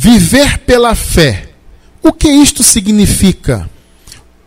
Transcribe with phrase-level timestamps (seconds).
[0.00, 1.48] Viver pela fé.
[2.00, 3.68] O que isto significa?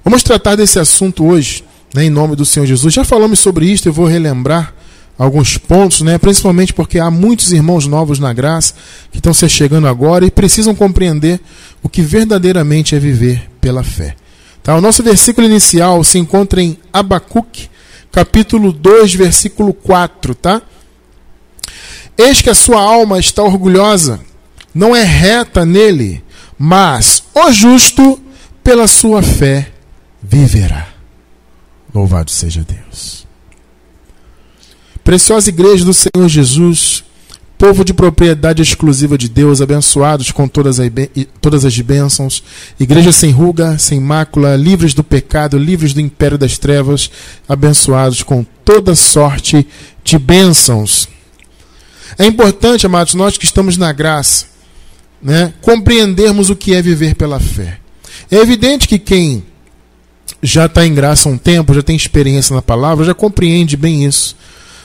[0.01, 1.61] Vamos tratar desse assunto hoje,
[1.93, 2.93] né, em nome do Senhor Jesus.
[2.93, 4.73] Já falamos sobre isso, eu vou relembrar
[5.17, 8.75] alguns pontos, né, principalmente porque há muitos irmãos novos na graça
[9.11, 11.41] que estão se chegando agora e precisam compreender
[11.83, 14.15] o que verdadeiramente é viver pela fé.
[14.63, 14.77] Tá?
[14.77, 17.69] O nosso versículo inicial se encontra em Abacuque,
[18.09, 20.61] capítulo 2, versículo 4, tá?
[22.17, 24.30] Eis que a sua alma está orgulhosa,
[24.73, 26.23] não é reta nele,
[26.57, 28.19] mas o justo,
[28.63, 29.71] pela sua fé,
[30.21, 30.87] viverá.
[31.93, 33.27] Louvado seja Deus.
[35.03, 37.03] Preciosa igreja do Senhor Jesus,
[37.57, 42.43] povo de propriedade exclusiva de Deus, abençoados com todas as, bênçãos,
[42.79, 47.11] igreja sem ruga, sem mácula, livres do pecado, livres do império das trevas,
[47.47, 49.67] abençoados com toda sorte
[50.03, 51.09] de bênçãos.
[52.17, 54.45] É importante, amados, nós que estamos na graça,
[55.21, 57.79] né, compreendermos o que é viver pela fé.
[58.29, 59.43] É evidente que quem
[60.41, 64.05] já está em graça há um tempo, já tem experiência na palavra, já compreende bem
[64.05, 64.35] isso.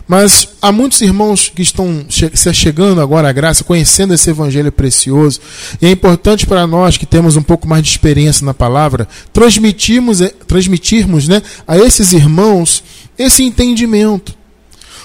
[0.08, 5.40] Mas há muitos irmãos que estão se chegando agora à graça, conhecendo esse evangelho precioso,
[5.82, 10.20] e é importante para nós que temos um pouco mais de experiência na palavra, transmitirmos,
[10.20, 12.84] eh, transmitirmos né, a esses irmãos
[13.18, 14.36] esse entendimento.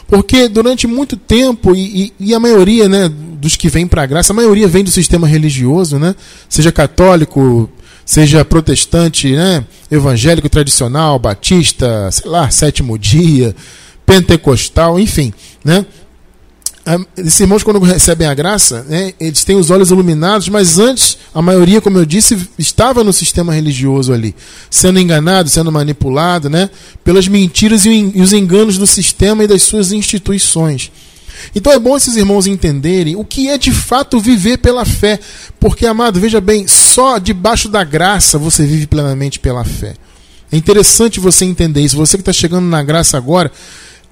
[0.07, 3.09] Porque durante muito tempo, e, e, e a maioria né,
[3.41, 6.15] dos que vêm para a graça, a maioria vem do sistema religioso, né,
[6.47, 7.67] seja católico,
[8.05, 13.55] seja protestante, né, evangélico tradicional, batista, sei lá, sétimo dia,
[14.05, 15.33] pentecostal, enfim,
[15.65, 15.85] né?
[16.83, 21.17] Ah, esses irmãos, quando recebem a graça, né, eles têm os olhos iluminados, mas antes,
[21.33, 24.35] a maioria, como eu disse, estava no sistema religioso ali,
[24.69, 26.69] sendo enganado, sendo manipulado né,
[27.03, 30.91] pelas mentiras e os enganos do sistema e das suas instituições.
[31.55, 35.19] Então é bom esses irmãos entenderem o que é de fato viver pela fé,
[35.59, 39.95] porque, amado, veja bem, só debaixo da graça você vive plenamente pela fé.
[40.51, 41.95] É interessante você entender isso.
[41.95, 43.51] Você que está chegando na graça agora,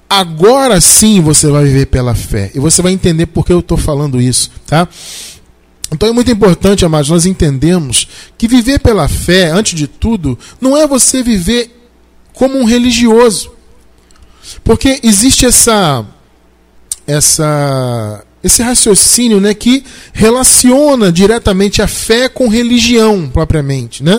[0.08, 2.50] agora sim você vai viver pela fé.
[2.54, 4.88] E você vai entender por que eu estou falando isso, tá?
[5.92, 8.06] Então é muito importante, amados, nós entendemos
[8.38, 11.76] que viver pela fé, antes de tudo, não é você viver
[12.32, 13.52] como um religioso.
[14.64, 16.04] Porque existe essa
[17.10, 19.84] essa esse raciocínio, né, que
[20.14, 24.18] relaciona diretamente a fé com religião propriamente, né?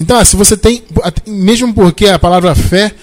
[0.00, 0.82] Então, ah, se você tem,
[1.26, 2.94] mesmo porque a palavra fé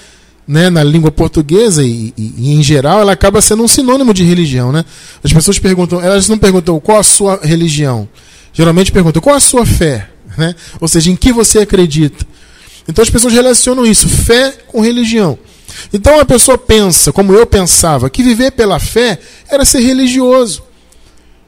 [0.48, 4.24] né, na língua portuguesa e, e, e, em geral, ela acaba sendo um sinônimo de
[4.24, 4.72] religião.
[4.72, 4.86] Né?
[5.24, 8.08] As pessoas perguntam, elas não perguntam qual a sua religião.
[8.54, 10.10] Geralmente perguntam qual a sua fé.
[10.38, 10.54] Né?
[10.80, 12.26] Ou seja, em que você acredita.
[12.88, 15.38] Então as pessoas relacionam isso, fé com religião.
[15.91, 19.19] Então a pessoa pensa, como eu pensava, que viver pela fé
[19.50, 20.63] era ser religioso.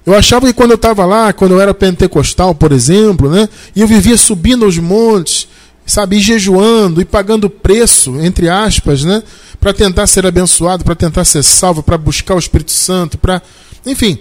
[0.06, 3.82] Eu achava que quando eu estava lá, quando eu era pentecostal, por exemplo, né, e
[3.82, 5.48] eu vivia subindo aos montes,
[5.86, 9.24] sabe, e jejuando e pagando preço, entre aspas, né,
[9.60, 13.42] para tentar ser abençoado, para tentar ser salvo, para buscar o Espírito Santo, para,
[13.84, 14.20] enfim,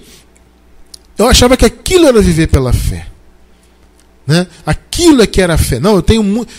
[1.18, 3.06] eu achava que aquilo era viver pela fé,
[4.26, 4.46] né?
[4.64, 5.78] Aquilo é que era fé.
[5.78, 6.50] Não, eu tenho muito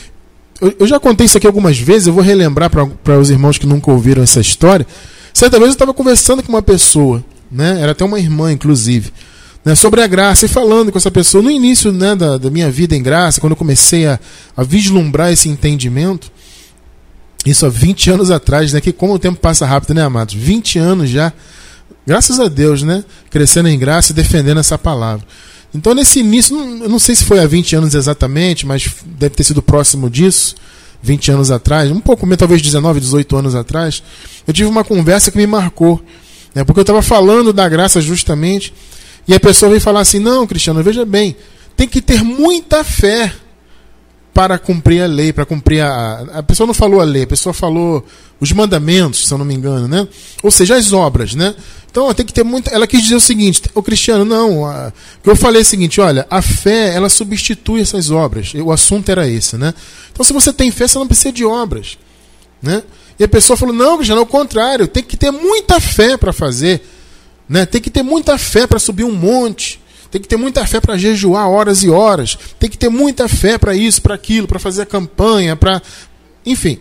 [0.62, 3.66] eu, eu, já contei isso aqui algumas vezes, eu vou relembrar para os irmãos que
[3.66, 4.86] nunca ouviram essa história.
[5.34, 7.80] Certa vez eu estava conversando com uma pessoa, né?
[7.82, 9.12] Era até uma irmã, inclusive
[9.66, 12.70] né, sobre a graça e falando com essa pessoa no início né, da, da minha
[12.70, 14.20] vida em graça, quando eu comecei a,
[14.56, 16.32] a vislumbrar esse entendimento,
[17.44, 18.82] isso há 20 anos atrás, né?
[18.82, 20.36] Que como o tempo passa rápido, né, amados?
[20.36, 21.34] 20 anos já,
[22.06, 23.04] graças a Deus, né?
[23.30, 25.26] Crescendo em graça e defendendo essa palavra.
[25.74, 29.44] Então, nesse início, eu não sei se foi há 20 anos exatamente, mas deve ter
[29.44, 30.56] sido próximo disso,
[31.02, 34.02] 20 anos atrás, um pouco, talvez 19, 18 anos atrás,
[34.48, 36.02] eu tive uma conversa que me marcou.
[36.54, 38.74] Né, porque eu estava falando da graça justamente
[39.28, 41.36] e a pessoa vem falar assim: não, Cristiano, veja bem,
[41.76, 43.34] tem que ter muita fé
[44.36, 46.26] para cumprir a lei, para cumprir a.
[46.34, 48.06] A pessoa não falou a lei, a pessoa falou
[48.38, 50.06] os mandamentos, se eu não me engano, né?
[50.44, 51.56] Ou seja, as obras, né?
[51.90, 52.70] Então tem que ter muita.
[52.70, 54.66] Ela quis dizer o seguinte: o Cristiano, não.
[54.66, 54.92] A...
[55.24, 58.52] Que eu falei é o seguinte: olha, a fé ela substitui essas obras.
[58.56, 59.74] O assunto era esse, né?
[60.12, 61.98] Então se você tem fé, você não precisa de obras,
[62.62, 62.84] né?
[63.18, 66.86] E a pessoa falou: não, Cristiano, ao contrário, tem que ter muita fé para fazer.
[67.48, 67.66] Né?
[67.66, 69.80] Tem que ter muita fé para subir um monte.
[70.16, 72.38] Tem que ter muita fé para jejuar horas e horas.
[72.58, 75.82] Tem que ter muita fé para isso, para aquilo, para fazer a campanha, para.
[76.46, 76.80] Enfim.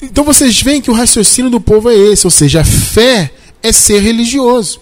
[0.00, 3.72] Então vocês veem que o raciocínio do povo é esse, ou seja, a fé é
[3.72, 4.80] ser religioso.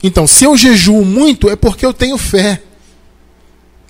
[0.00, 2.62] Então, se eu jejuo muito, é porque eu tenho fé.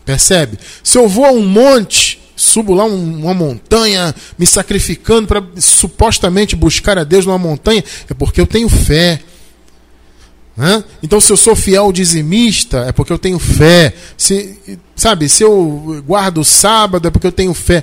[0.02, 0.58] Percebe?
[0.82, 6.96] Se eu vou a um monte, subo lá uma montanha, me sacrificando para supostamente buscar
[6.96, 9.20] a Deus numa montanha, é porque eu tenho fé.
[10.60, 10.84] Né?
[11.02, 13.94] Então, se eu sou fiel dizimista, é porque eu tenho fé.
[14.14, 17.82] Se, sabe, se eu guardo o sábado, é porque eu tenho fé.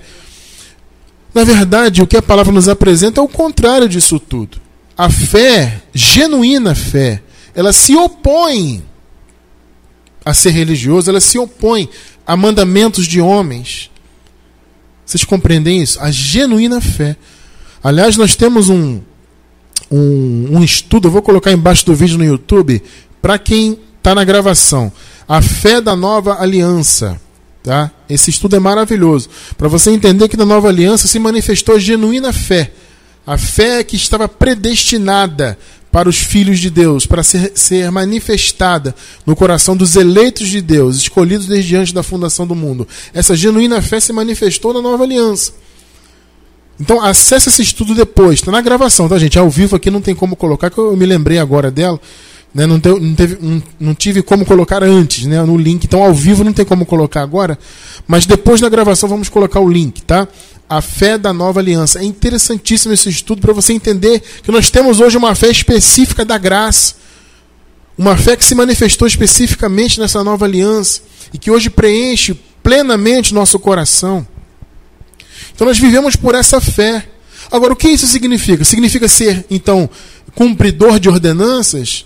[1.33, 4.62] Na verdade, o que a palavra nos apresenta é o contrário disso tudo.
[4.95, 7.24] A fé, genuína fé,
[7.56, 8.83] ela se opõe
[10.23, 11.89] a ser religioso, ela se opõe
[12.27, 13.89] a mandamentos de homens.
[15.03, 16.00] Vocês compreendem isso?
[16.00, 17.18] A genuína fé.
[17.83, 19.01] Aliás, nós temos um,
[19.91, 22.81] um, um estudo, eu vou colocar embaixo do vídeo no YouTube,
[23.21, 24.91] para quem está na gravação.
[25.27, 27.19] A fé da nova aliança.
[27.63, 27.91] Tá?
[28.09, 29.29] Esse estudo é maravilhoso.
[29.57, 32.71] Para você entender que na nova aliança se manifestou a genuína fé.
[33.25, 35.57] A fé que estava predestinada
[35.91, 38.95] para os filhos de Deus, para ser, ser manifestada
[39.25, 42.87] no coração dos eleitos de Deus, escolhidos desde antes da fundação do mundo.
[43.13, 45.53] Essa genuína fé se manifestou na nova aliança.
[46.79, 49.38] Então acesse esse estudo depois, está na gravação, tá gente?
[49.38, 52.00] Ao vivo aqui não tem como colocar, que eu me lembrei agora dela.
[52.53, 52.65] Né?
[52.65, 55.41] Não, te, não, teve, não, não, tive como colocar antes, né?
[55.44, 55.83] No link.
[55.83, 57.57] Então ao vivo não tem como colocar agora.
[58.07, 60.27] Mas depois da gravação vamos colocar o link, tá?
[60.69, 62.00] A fé da nova aliança.
[62.00, 66.38] É interessantíssimo esse estudo para você entender que nós temos hoje uma fé específica da
[66.38, 66.95] graça.
[67.97, 71.01] Uma fé que se manifestou especificamente nessa nova aliança
[71.33, 74.25] e que hoje preenche plenamente nosso coração.
[75.57, 77.04] Então nós vivemos por essa fé.
[77.51, 78.63] Agora, o que isso significa?
[78.63, 79.89] Significa ser, então,
[80.36, 82.06] cumpridor de ordenanças?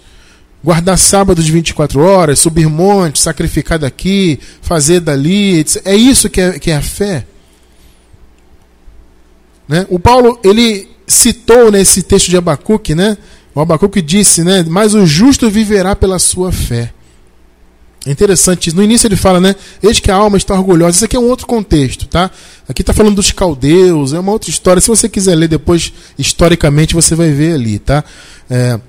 [0.63, 5.65] Guardar sábado de 24 horas, subir montes, sacrificar daqui, fazer dali.
[5.83, 7.25] É isso que é, que é a fé?
[9.68, 9.86] Né?
[9.89, 13.18] O Paulo, ele citou nesse texto de Abacuque, né?
[13.53, 14.63] O Abacuque disse, né?
[14.65, 16.94] Mas o justo viverá pela sua fé.
[18.06, 19.56] É interessante, no início ele fala, né?
[19.81, 20.98] Eis que a alma está orgulhosa.
[20.98, 22.31] Isso aqui é um outro contexto, tá?
[22.68, 24.81] Aqui está falando dos caldeus, é uma outra história.
[24.81, 28.03] Se você quiser ler depois, historicamente, você vai ver ali, tá?
[28.50, 28.80] É,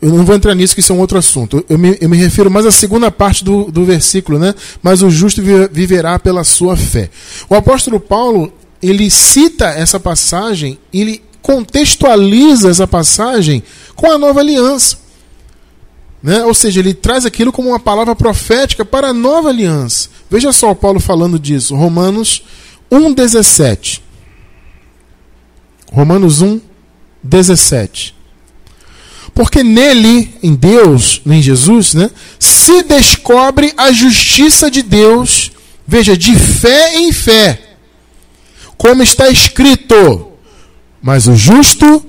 [0.00, 1.64] eu não vou entrar nisso, que isso é um outro assunto.
[1.68, 4.54] Eu me, eu me refiro mais à segunda parte do, do versículo, né?
[4.80, 5.42] Mas o justo
[5.72, 7.10] viverá pela sua fé.
[7.48, 13.62] O apóstolo Paulo, ele cita essa passagem, ele contextualiza essa passagem
[13.96, 15.07] com a nova aliança.
[16.22, 16.44] Né?
[16.44, 20.08] Ou seja, ele traz aquilo como uma palavra profética para a nova aliança.
[20.30, 22.42] Veja só Paulo falando disso, Romanos
[22.90, 24.00] 1,17.
[25.92, 26.60] Romanos 1,
[27.22, 28.14] 17.
[29.34, 35.52] Porque nele, em Deus, em Jesus, né, se descobre a justiça de Deus,
[35.86, 37.62] veja, de fé em fé.
[38.76, 40.32] Como está escrito:
[41.00, 42.04] Mas o justo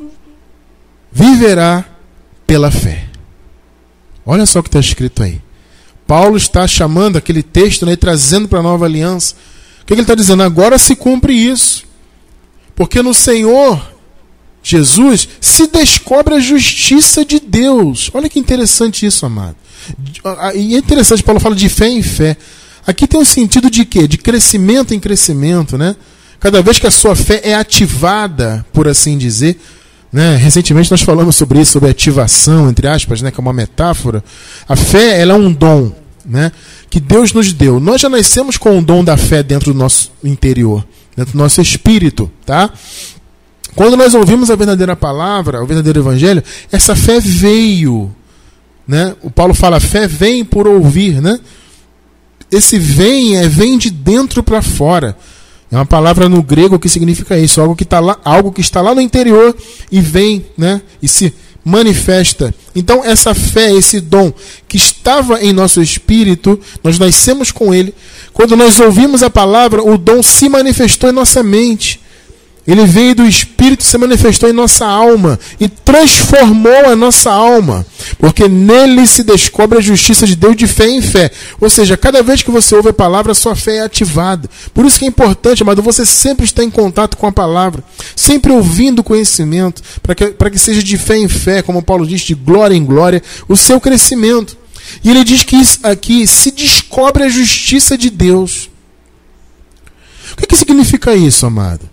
[1.11, 1.85] viverá
[2.45, 3.08] pela fé.
[4.31, 5.41] Olha só o que está escrito aí.
[6.05, 9.33] Paulo está chamando aquele texto, né, trazendo para a nova aliança.
[9.81, 10.43] O que ele está dizendo?
[10.43, 11.83] Agora se cumpre isso.
[12.75, 13.81] Porque no Senhor
[14.61, 18.11] Jesus se descobre a justiça de Deus.
[18.13, 19.55] Olha que interessante isso, amado.
[20.53, 22.37] E é interessante, Paulo fala de fé em fé.
[22.85, 24.07] Aqui tem um sentido de quê?
[24.07, 25.95] De crescimento em crescimento, né?
[26.39, 29.59] Cada vez que a sua fé é ativada, por assim dizer,
[30.11, 30.35] né?
[30.37, 33.31] Recentemente nós falamos sobre isso, sobre ativação, entre aspas, né?
[33.31, 34.23] que é uma metáfora.
[34.67, 35.91] A fé ela é um dom
[36.25, 36.51] né?
[36.89, 37.79] que Deus nos deu.
[37.79, 40.85] Nós já nascemos com o dom da fé dentro do nosso interior,
[41.15, 42.29] dentro do nosso espírito.
[42.45, 42.71] Tá?
[43.75, 48.13] Quando nós ouvimos a verdadeira palavra, o verdadeiro evangelho, essa fé veio.
[48.87, 49.15] Né?
[49.21, 51.21] O Paulo fala: fé vem por ouvir.
[51.21, 51.39] Né?
[52.51, 55.15] Esse vem é vem de dentro para fora.
[55.71, 58.81] É uma palavra no grego que significa isso, algo que, tá lá, algo que está
[58.81, 59.55] lá no interior
[59.91, 60.81] e vem, né?
[61.01, 61.33] E se
[61.63, 62.53] manifesta.
[62.75, 64.33] Então, essa fé, esse dom
[64.67, 67.93] que estava em nosso espírito, nós nascemos com ele.
[68.33, 71.99] Quando nós ouvimos a palavra, o dom se manifestou em nossa mente.
[72.71, 77.83] Ele veio do Espírito e se manifestou em nossa alma e transformou a nossa alma,
[78.19, 81.31] porque nele se descobre a justiça de Deus de fé em fé.
[81.59, 84.47] Ou seja, cada vez que você ouve a palavra, sua fé é ativada.
[84.71, 87.83] Por isso que é importante, amado, você sempre estar em contato com a palavra,
[88.15, 92.21] sempre ouvindo o conhecimento, para que, que seja de fé em fé, como Paulo diz,
[92.21, 94.55] de glória em glória, o seu crescimento.
[95.03, 98.69] E ele diz que isso aqui se descobre a justiça de Deus.
[100.33, 101.89] O que, que significa isso, amado?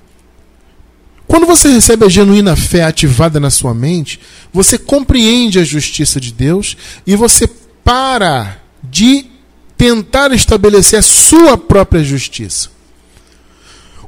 [1.36, 4.18] Quando você recebe a genuína fé ativada na sua mente,
[4.50, 7.46] você compreende a justiça de Deus e você
[7.84, 9.26] para de
[9.76, 12.70] tentar estabelecer a sua própria justiça.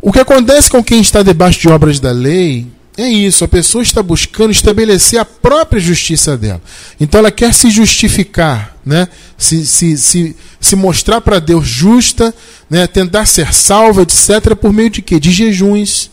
[0.00, 2.66] O que acontece com quem está debaixo de obras da lei
[2.97, 6.62] é isso, a pessoa está buscando estabelecer a própria justiça dela.
[6.99, 9.06] Então ela quer se justificar, né?
[9.37, 12.35] se, se, se, se mostrar para Deus justa,
[12.70, 12.87] né?
[12.87, 15.20] tentar ser salva, etc., por meio de quê?
[15.20, 16.11] De jejuns,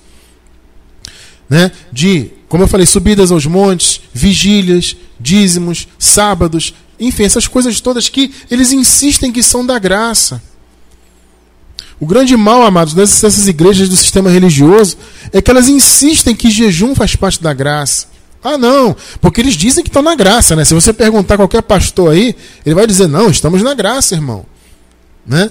[1.49, 1.71] né?
[1.91, 8.33] de, como eu falei, subidas aos montes, vigílias, dízimos, sábados, enfim, essas coisas todas que
[8.49, 10.41] eles insistem que são da graça.
[11.99, 14.97] O grande mal, amados, dessas igrejas do sistema religioso
[15.31, 18.07] é que elas insistem que jejum faz parte da graça.
[18.43, 20.63] Ah, não, porque eles dizem que estão na graça, né?
[20.63, 24.45] Se você perguntar a qualquer pastor aí, ele vai dizer: não, estamos na graça, irmão.
[25.25, 25.49] Né?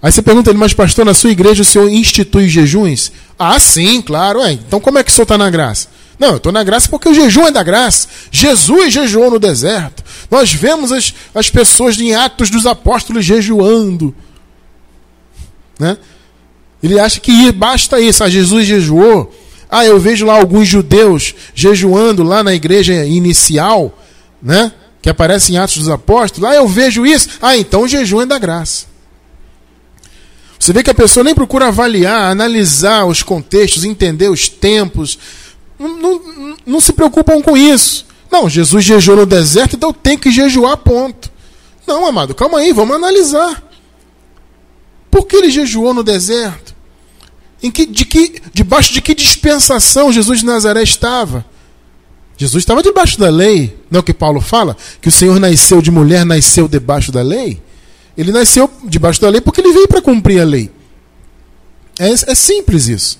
[0.00, 3.10] Aí você pergunta ele, mas pastor, na sua igreja o senhor institui jejuns?
[3.38, 4.40] Ah, sim, claro.
[4.40, 5.88] Ué, então como é que o senhor está na graça?
[6.18, 8.08] Não, eu estou na graça porque o jejum é da graça.
[8.30, 10.02] Jesus jejuou no deserto.
[10.30, 14.14] Nós vemos as, as pessoas em Atos dos Apóstolos jejuando.
[15.78, 15.96] Né?
[16.82, 18.24] Ele acha que basta isso.
[18.24, 19.32] Ah, Jesus jejuou.
[19.70, 23.96] Ah, eu vejo lá alguns judeus jejuando lá na igreja inicial,
[24.42, 24.72] né?
[25.02, 26.50] Que aparece em Atos dos Apóstolos.
[26.50, 27.28] Ah, eu vejo isso.
[27.40, 28.86] Ah, então o jejum é da graça.
[30.58, 35.18] Você vê que a pessoa nem procura avaliar, analisar os contextos, entender os tempos.
[35.78, 38.06] Não, não, não se preocupam com isso.
[38.30, 41.30] Não, Jesus jejuou no deserto, então tem que jejuar, ponto.
[41.86, 43.62] Não, amado, calma aí, vamos analisar.
[45.10, 46.74] Por que ele jejuou no deserto?
[47.62, 51.44] Em que, de que, debaixo de que dispensação Jesus de Nazaré estava?
[52.36, 53.76] Jesus estava debaixo da lei.
[53.90, 54.76] Não é o que Paulo fala?
[55.00, 57.60] Que o Senhor nasceu de mulher, nasceu debaixo da lei?
[58.18, 60.68] Ele nasceu debaixo da lei porque ele veio para cumprir a lei.
[62.00, 63.16] É, é simples isso.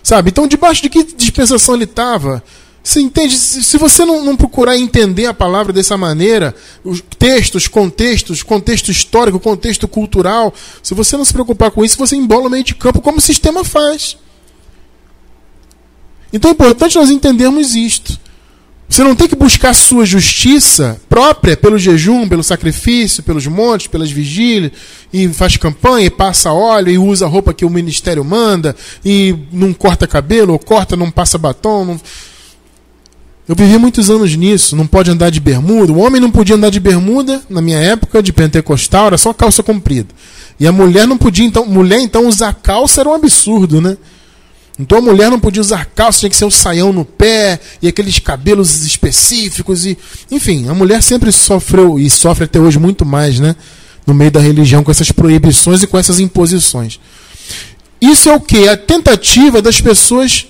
[0.00, 0.30] Sabe?
[0.30, 2.42] Então, debaixo de que dispensação ele estava?
[2.82, 3.36] Você entende?
[3.36, 6.54] Se você não, não, procurar entender a palavra dessa maneira,
[6.84, 12.14] os textos, contextos, contexto histórico, contexto cultural, se você não se preocupar com isso, você
[12.14, 14.16] embola o meio de campo como o sistema faz.
[16.32, 18.18] Então é importante nós entendermos isto.
[18.88, 24.10] Você não tem que buscar sua justiça própria pelo jejum, pelo sacrifício, pelos montes, pelas
[24.10, 24.72] vigílias,
[25.12, 29.36] e faz campanha, e passa óleo, e usa a roupa que o ministério manda, e
[29.52, 31.84] não corta cabelo, ou corta, não passa batom.
[31.84, 32.00] Não...
[33.46, 34.76] Eu vivi muitos anos nisso.
[34.76, 35.90] Não pode andar de bermuda.
[35.90, 39.62] O homem não podia andar de bermuda na minha época de pentecostal, era só calça
[39.62, 40.08] comprida.
[40.60, 43.96] E a mulher não podia, então, mulher então usar calça era um absurdo, né?
[44.78, 47.58] Então a mulher não podia usar calça, tinha que ser o um saião no pé
[47.82, 49.98] e aqueles cabelos específicos e,
[50.30, 53.56] enfim, a mulher sempre sofreu e sofre até hoje muito mais, né,
[54.06, 57.00] no meio da religião com essas proibições e com essas imposições.
[58.00, 58.68] Isso é o que?
[58.68, 60.46] A tentativa das pessoas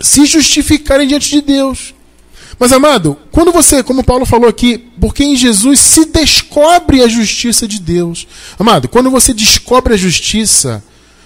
[0.00, 1.94] se justificarem diante de Deus.
[2.58, 7.66] Mas, amado, quando você, como Paulo falou aqui, porque em Jesus se descobre a justiça
[7.66, 8.26] de Deus.
[8.58, 10.82] Amado, quando você descobre a justiça,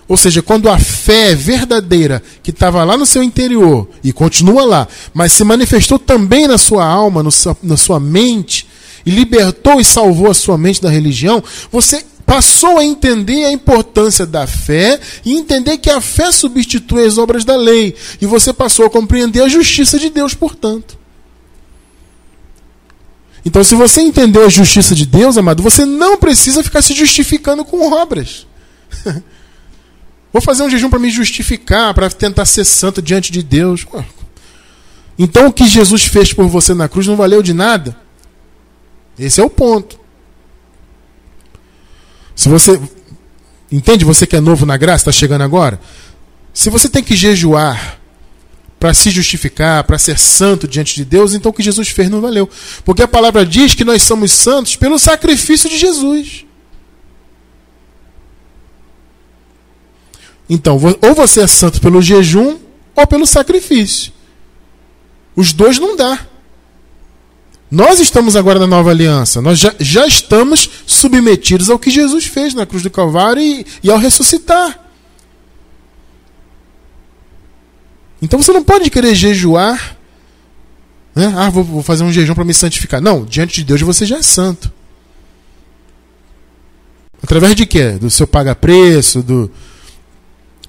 [0.07, 4.89] ou seja, quando a fé verdadeira que estava lá no seu interior e continua lá,
[5.15, 7.31] mas se manifestou também na sua alma, no,
[7.63, 8.67] na sua mente,
[9.07, 14.27] e libertou e salvou a sua mente da religião, você passou a entender a importância
[14.27, 17.95] da fé e entender que a fé substitui as obras da lei.
[18.21, 20.99] E você passou a compreender a justiça de Deus, portanto.
[23.45, 27.63] Então, se você entendeu a justiça de Deus, amado, você não precisa ficar se justificando
[27.65, 28.47] com obras.
[30.35, 33.87] Vou fazer um jejum para me justificar, para tentar ser santo diante de Deus.
[35.17, 37.97] Então, o que Jesus fez por você na cruz não valeu de nada?
[39.17, 39.97] Esse é o ponto.
[42.35, 42.81] Se você.
[43.71, 44.05] Entende?
[44.05, 45.81] Você que é novo na graça, está chegando agora?
[46.53, 48.01] Se você tem que jejuar
[48.81, 52.21] para se justificar, para ser santo diante de Deus, então o que Jesus fez não
[52.21, 52.51] valeu.
[52.85, 56.45] Porque a palavra diz que nós somos santos pelo sacrifício de Jesus.
[60.49, 62.59] Então, ou você é santo pelo jejum
[62.95, 64.13] ou pelo sacrifício.
[65.35, 66.27] Os dois não dá.
[67.71, 69.41] Nós estamos agora na nova aliança.
[69.43, 73.91] Nós já, já estamos submetidos ao que Jesus fez na cruz do Calvário e, e
[73.91, 74.79] ao ressuscitar.
[78.23, 79.97] Então você não pode querer jejuar.
[81.15, 81.33] Né?
[81.37, 83.01] Ah, vou, vou fazer um jejum para me santificar.
[83.01, 84.73] Não, diante de Deus você já é santo.
[87.23, 87.93] Através de quê?
[87.93, 89.51] Do seu paga-preço, do,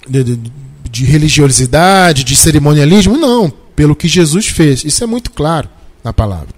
[0.08, 0.52] de, de,
[0.90, 3.18] de religiosidade, de cerimonialismo?
[3.18, 4.84] Não, pelo que Jesus fez.
[4.84, 5.70] Isso é muito claro
[6.04, 6.56] na palavra.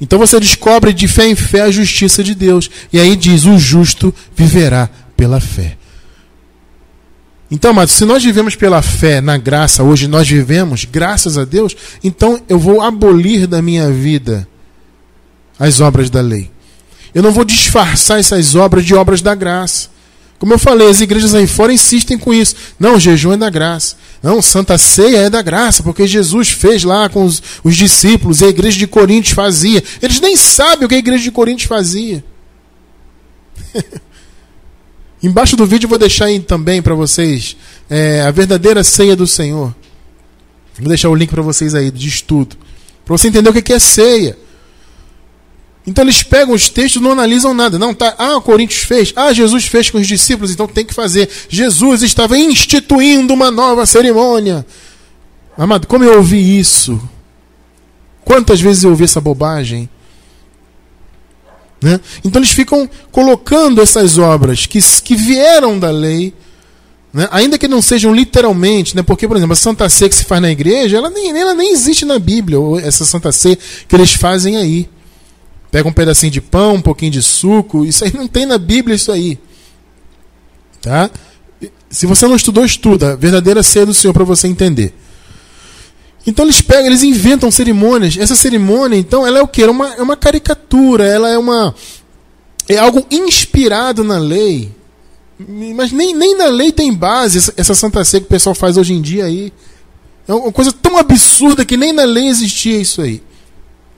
[0.00, 2.70] Então você descobre de fé em fé a justiça de Deus.
[2.92, 5.76] E aí diz: o justo viverá pela fé.
[7.50, 11.76] Então, amados, se nós vivemos pela fé na graça, hoje nós vivemos, graças a Deus,
[12.02, 14.46] então eu vou abolir da minha vida
[15.58, 16.48] as obras da lei.
[17.12, 19.88] Eu não vou disfarçar essas obras de obras da graça.
[20.40, 22.56] Como eu falei, as igrejas aí fora insistem com isso.
[22.78, 23.94] Não, jejum é da graça.
[24.22, 28.48] Não, Santa Ceia é da graça, porque Jesus fez lá com os, os discípulos a
[28.48, 29.84] igreja de Coríntios fazia.
[30.00, 32.24] Eles nem sabem o que a igreja de Coríntios fazia.
[35.22, 37.54] Embaixo do vídeo eu vou deixar aí também para vocês
[37.90, 39.74] é, a verdadeira ceia do Senhor.
[40.78, 42.56] Vou deixar o link para vocês aí de estudo.
[43.04, 44.38] para você entender o que é ceia.
[45.90, 47.76] Então eles pegam os textos não analisam nada.
[47.76, 48.14] Não, tá.
[48.16, 49.12] Ah, o Coríntios fez.
[49.16, 51.28] Ah, Jesus fez com os discípulos, então tem que fazer.
[51.48, 54.64] Jesus estava instituindo uma nova cerimônia.
[55.58, 57.00] Amado, como eu ouvi isso?
[58.24, 59.90] Quantas vezes eu ouvi essa bobagem?
[61.82, 61.98] Né?
[62.24, 66.32] Então eles ficam colocando essas obras que, que vieram da lei,
[67.12, 67.26] né?
[67.32, 69.02] ainda que não sejam literalmente, né?
[69.02, 71.72] porque, por exemplo, a Santa Ceia que se faz na igreja, ela nem, ela nem
[71.72, 74.88] existe na Bíblia, essa Santa Ceia que eles fazem aí.
[75.70, 78.96] Pega um pedacinho de pão, um pouquinho de suco, isso aí não tem na Bíblia,
[78.96, 79.38] isso aí.
[80.80, 81.10] Tá?
[81.88, 83.16] Se você não estudou, estuda.
[83.16, 84.94] Verdadeira ceia do Senhor para você entender.
[86.26, 88.16] Então eles pegam, eles inventam cerimônias.
[88.16, 89.62] Essa cerimônia, então, ela é o quê?
[89.62, 91.74] É uma, é uma caricatura, ela é uma.
[92.68, 94.72] É algo inspirado na lei.
[95.74, 98.76] Mas nem, nem na lei tem base essa, essa Santa Ceia que o pessoal faz
[98.76, 99.52] hoje em dia aí.
[100.28, 103.22] É uma coisa tão absurda que nem na lei existia isso aí.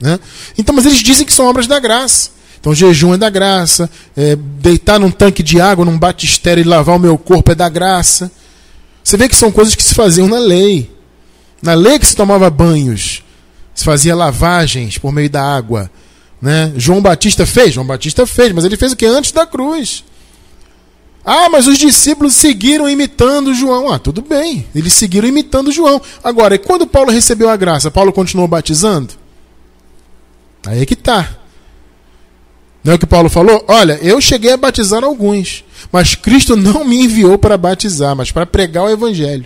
[0.03, 0.19] Né?
[0.57, 2.31] Então, mas eles dizem que são obras da graça.
[2.59, 6.97] Então, jejum é da graça, é, deitar num tanque de água, num batistério e lavar
[6.97, 8.29] o meu corpo é da graça.
[9.01, 10.91] Você vê que são coisas que se faziam na lei.
[11.61, 13.23] Na lei que se tomava banhos,
[13.73, 15.89] se fazia lavagens por meio da água.
[16.41, 16.73] Né?
[16.75, 17.73] João Batista fez?
[17.73, 19.05] João Batista fez, mas ele fez o que?
[19.05, 20.03] Antes da cruz.
[21.23, 23.89] Ah, mas os discípulos seguiram imitando João.
[23.89, 26.01] Ah, tudo bem, eles seguiram imitando João.
[26.21, 29.22] Agora, e quando Paulo recebeu a graça, Paulo continuou batizando?
[30.65, 31.37] Aí é que tá.
[32.83, 33.63] Não é o que Paulo falou?
[33.67, 38.45] Olha, eu cheguei a batizar alguns, mas Cristo não me enviou para batizar, mas para
[38.45, 39.45] pregar o evangelho.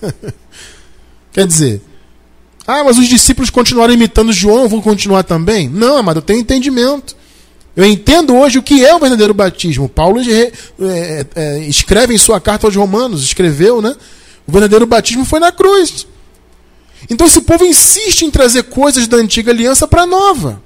[1.32, 1.82] Quer dizer,
[2.66, 5.68] ah, mas os discípulos continuaram imitando João, vão continuar também?
[5.68, 7.16] Não, amado, eu tenho entendimento.
[7.74, 9.88] Eu entendo hoje o que é o verdadeiro batismo.
[9.88, 13.94] Paulo é, é, escreve em sua carta aos Romanos, escreveu, né?
[14.46, 16.06] O verdadeiro batismo foi na cruz.
[17.08, 20.62] Então esse povo insiste em trazer coisas da antiga aliança para a nova.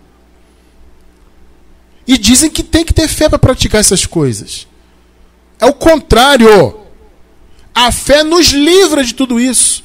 [2.07, 4.67] E dizem que tem que ter fé para praticar essas coisas.
[5.59, 6.77] É o contrário.
[7.75, 9.83] A fé nos livra de tudo isso.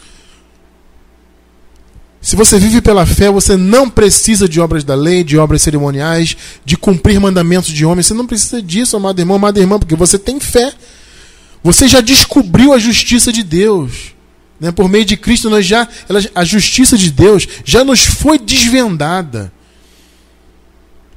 [2.19, 6.35] Se você vive pela fé, você não precisa de obras da lei, de obras cerimoniais,
[6.65, 8.07] de cumprir mandamentos de homens.
[8.07, 10.73] Você não precisa disso, amado irmão, amada irmã, porque você tem fé.
[11.63, 14.16] Você já descobriu a justiça de Deus.
[14.59, 14.71] Né?
[14.71, 19.51] Por meio de Cristo, nós já, ela, a justiça de Deus já nos foi desvendada.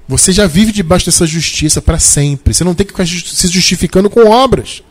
[0.07, 2.53] Você já vive debaixo dessa justiça para sempre.
[2.53, 4.83] Você não tem que ficar se justificando com obras.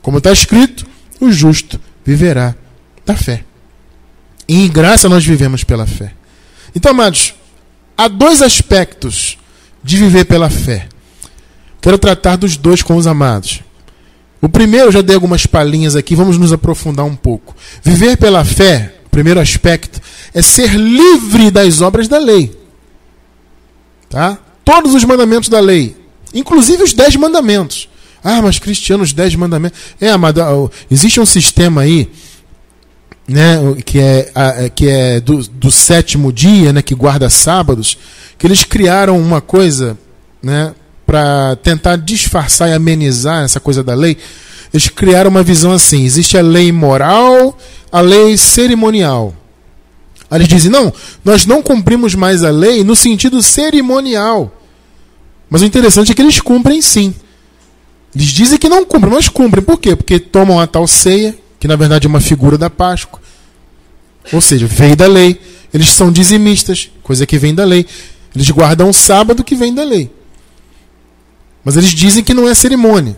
[0.00, 0.86] Como está escrito,
[1.20, 2.54] o justo viverá
[3.04, 3.44] da fé.
[4.48, 6.14] E em graça nós vivemos pela fé.
[6.74, 7.34] Então, amados,
[7.96, 9.36] há dois aspectos
[9.82, 10.88] de viver pela fé.
[11.80, 13.60] Quero tratar dos dois com os amados.
[14.40, 17.54] O primeiro, já dei algumas palhinhas aqui, vamos nos aprofundar um pouco.
[17.82, 20.00] Viver pela fé, primeiro aspecto,
[20.34, 22.56] é ser livre das obras da lei.
[24.08, 24.38] Tá?
[24.64, 25.96] Todos os mandamentos da lei,
[26.34, 27.88] inclusive os dez mandamentos.
[28.22, 29.78] Ah, mas Cristiano, os dez mandamentos.
[30.00, 32.10] É, amado, existe um sistema aí
[33.28, 37.98] né, que é, é, que é do, do, sétimo dia, né, que guarda sábados,
[38.38, 39.98] que eles criaram uma coisa,
[40.42, 40.74] né,
[41.06, 44.16] para tentar disfarçar e amenizar essa coisa da lei.
[44.74, 47.56] Eles criaram uma visão assim: existe a lei moral,
[47.90, 49.34] a lei cerimonial.
[50.30, 50.92] Aí eles dizem: não,
[51.24, 54.52] nós não cumprimos mais a lei no sentido cerimonial.
[55.48, 57.14] Mas o interessante é que eles cumprem sim.
[58.14, 59.62] Eles dizem que não cumprem, mas cumprem.
[59.62, 59.94] Por quê?
[59.94, 63.20] Porque tomam a tal ceia, que na verdade é uma figura da Páscoa.
[64.32, 65.40] Ou seja, veio da lei.
[65.72, 67.86] Eles são dizimistas, coisa que vem da lei.
[68.34, 70.10] Eles guardam o sábado que vem da lei.
[71.66, 73.16] Mas eles dizem que não é cerimônia.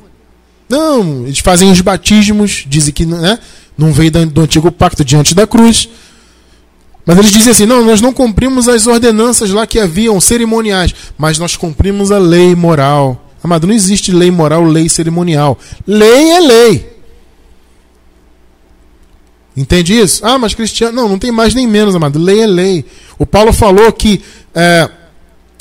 [0.70, 3.38] Não, eles fazem os batismos, dizem que né,
[3.76, 5.86] não veio do antigo pacto diante da cruz.
[7.04, 11.38] Mas eles dizem assim: não, nós não cumprimos as ordenanças lá que haviam cerimoniais, mas
[11.38, 13.30] nós cumprimos a lei moral.
[13.44, 15.58] Amado, não existe lei moral, lei cerimonial.
[15.86, 16.98] Lei é lei.
[19.54, 20.24] Entende isso?
[20.24, 20.96] Ah, mas cristiano.
[20.96, 22.18] Não, não tem mais nem menos, amado.
[22.18, 22.86] Lei é lei.
[23.18, 24.22] O Paulo falou que
[24.54, 24.88] é,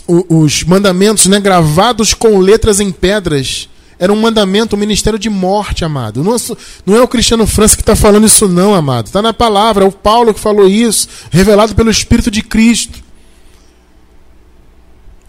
[0.07, 5.83] os mandamentos né, gravados com letras em pedras era um mandamento, um ministério de morte,
[5.83, 6.23] amado.
[6.23, 6.37] Não é,
[6.85, 9.07] não é o Cristiano França que está falando isso, não, amado.
[9.07, 12.99] Está na palavra, é o Paulo que falou isso, revelado pelo Espírito de Cristo.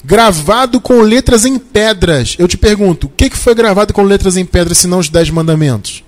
[0.05, 2.37] Gravado com letras em pedras.
[2.39, 5.31] Eu te pergunto, o que foi gravado com letras em pedras, se não os dez
[5.31, 6.05] mandamentos?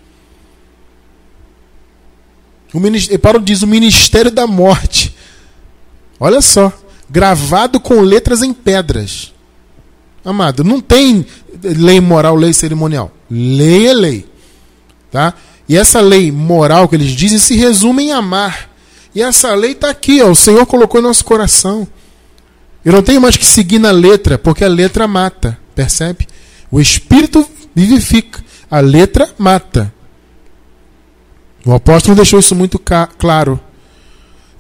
[2.73, 5.15] O Paulo diz o ministério da morte.
[6.21, 6.73] Olha só,
[7.11, 9.33] gravado com letras em pedras.
[10.25, 11.27] Amado, não tem
[11.63, 13.11] lei moral, lei cerimonial.
[13.31, 14.29] Lei é lei.
[15.11, 15.35] Tá?
[15.69, 18.71] E essa lei moral que eles dizem se resume em amar.
[19.15, 21.87] E essa lei está aqui, ó, o Senhor colocou em nosso coração.
[22.85, 26.29] Eu não tenho mais que seguir na letra, porque a letra mata, percebe?
[26.71, 29.93] O Espírito vivifica, a letra mata.
[31.65, 32.81] O apóstolo deixou isso muito
[33.19, 33.61] claro.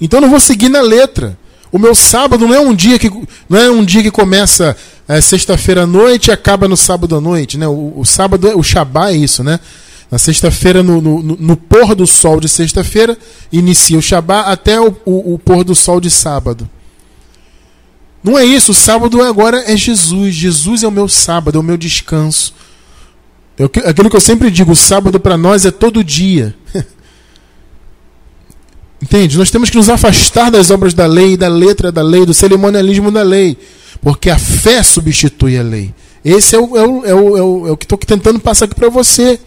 [0.00, 1.38] Então eu não vou seguir na letra.
[1.72, 3.10] O meu sábado não é um dia que
[3.48, 7.20] não é um dia que começa é, sexta-feira à noite e acaba no sábado à
[7.20, 7.66] noite, né?
[7.68, 9.60] O, o sábado, é, o Shabá é isso, né?
[10.10, 13.16] Na sexta-feira, no, no, no, pôr do sol de sexta-feira,
[13.52, 16.68] inicia o Shabá até o, o, o, pôr do sol de sábado.
[18.22, 20.34] Não é isso, o sábado agora é Jesus.
[20.34, 22.52] Jesus é o meu sábado, é o meu descanso.
[23.56, 26.54] É aquilo que eu sempre digo, o sábado para nós é todo dia.
[29.02, 29.38] Entende?
[29.38, 33.10] Nós temos que nos afastar das obras da lei, da letra da lei, do cerimonialismo
[33.10, 33.56] da lei.
[34.02, 35.94] Porque a fé substitui a lei.
[36.24, 38.66] Esse é o, é o, é o, é o, é o que estou tentando passar
[38.66, 39.40] aqui para você.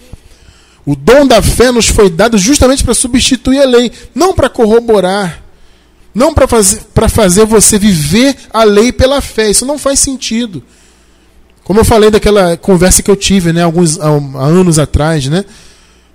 [0.85, 5.41] O dom da fé nos foi dado justamente para substituir a lei, não para corroborar,
[6.13, 9.49] não para fazer, fazer você viver a lei pela fé.
[9.49, 10.63] Isso não faz sentido.
[11.63, 15.45] Como eu falei daquela conversa que eu tive, né, alguns há, há anos atrás, né?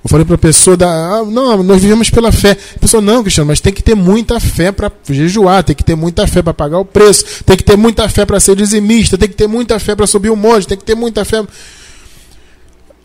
[0.05, 2.57] Eu falei para a pessoa da, ah, não, nós vivemos pela fé.
[2.77, 5.97] A pessoa, não, Cristiano, mas tem que ter muita fé para jejuar, tem que ter
[5.97, 9.29] muita fé para pagar o preço, tem que ter muita fé para ser dizimista, tem
[9.29, 11.45] que ter muita fé para subir o monte, tem que ter muita fé.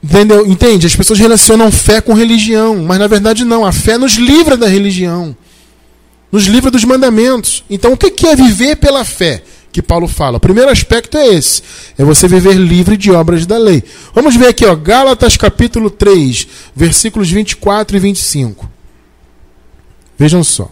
[0.03, 0.45] Entendeu?
[0.45, 0.86] Entende?
[0.86, 3.65] As pessoas relacionam fé com religião, mas na verdade não.
[3.65, 5.36] A fé nos livra da religião,
[6.32, 7.63] nos livra dos mandamentos.
[7.69, 9.43] Então, o que é viver pela fé?
[9.73, 10.38] Que Paulo fala.
[10.38, 11.63] O primeiro aspecto é esse:
[11.97, 13.83] é você viver livre de obras da lei.
[14.13, 18.69] Vamos ver aqui, ó, Gálatas capítulo 3, versículos 24 e 25.
[20.17, 20.69] Vejam só.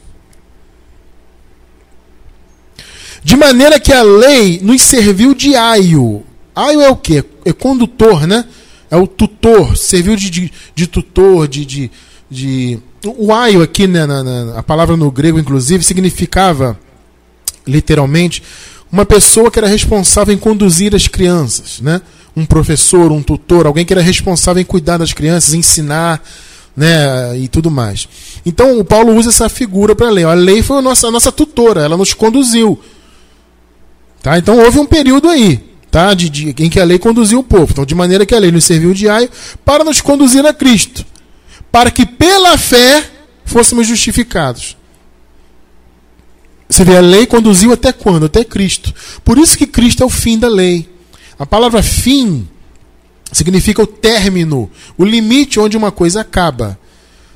[3.23, 6.23] De maneira que a lei nos serviu de aio.
[6.55, 7.23] Aio é o quê?
[7.43, 8.45] É condutor, né?
[8.89, 11.91] É o tutor, serviu de, de, de tutor, de, de,
[12.29, 16.77] de, O aio aqui, né, na, na, a palavra no grego, inclusive, significava,
[17.65, 18.43] literalmente,
[18.91, 22.01] uma pessoa que era responsável em conduzir as crianças, né?
[22.35, 26.21] Um professor, um tutor, alguém que era responsável em cuidar das crianças, ensinar,
[26.75, 28.07] né, e tudo mais.
[28.45, 30.23] Então o Paulo usa essa figura para a lei.
[30.23, 32.79] A lei foi a nossa, a nossa tutora, ela nos conduziu.
[34.21, 34.37] Tá?
[34.37, 36.13] Então houve um período aí, tá?
[36.13, 37.67] De, de, em que a lei conduziu o povo.
[37.71, 39.29] Então, de maneira que a lei nos serviu de aio
[39.65, 41.05] para nos conduzir a Cristo,
[41.71, 43.03] para que pela fé
[43.45, 44.77] fôssemos justificados.
[46.71, 48.27] Você vê, a lei conduziu até quando?
[48.27, 48.93] Até Cristo.
[49.25, 50.89] Por isso que Cristo é o fim da lei.
[51.37, 52.47] A palavra fim
[53.29, 56.79] significa o término, o limite onde uma coisa acaba.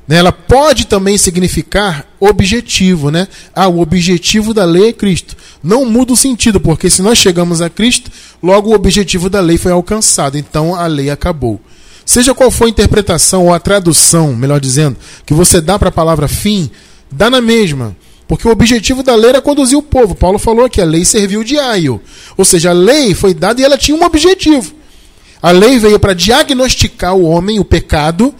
[0.07, 0.17] Né?
[0.17, 3.27] Ela pode também significar objetivo, né?
[3.53, 5.35] Ah, o objetivo da lei é Cristo.
[5.61, 8.09] Não muda o sentido, porque se nós chegamos a Cristo,
[8.41, 10.37] logo o objetivo da lei foi alcançado.
[10.37, 11.59] Então a lei acabou.
[12.05, 14.95] Seja qual for a interpretação ou a tradução, melhor dizendo,
[15.25, 16.69] que você dá para a palavra fim,
[17.11, 17.97] dá na mesma.
[18.27, 20.15] Porque o objetivo da lei era conduzir o povo.
[20.15, 22.01] Paulo falou que a lei serviu de aio.
[22.35, 24.73] Ou seja, a lei foi dada e ela tinha um objetivo.
[25.41, 28.33] A lei veio para diagnosticar o homem, o pecado.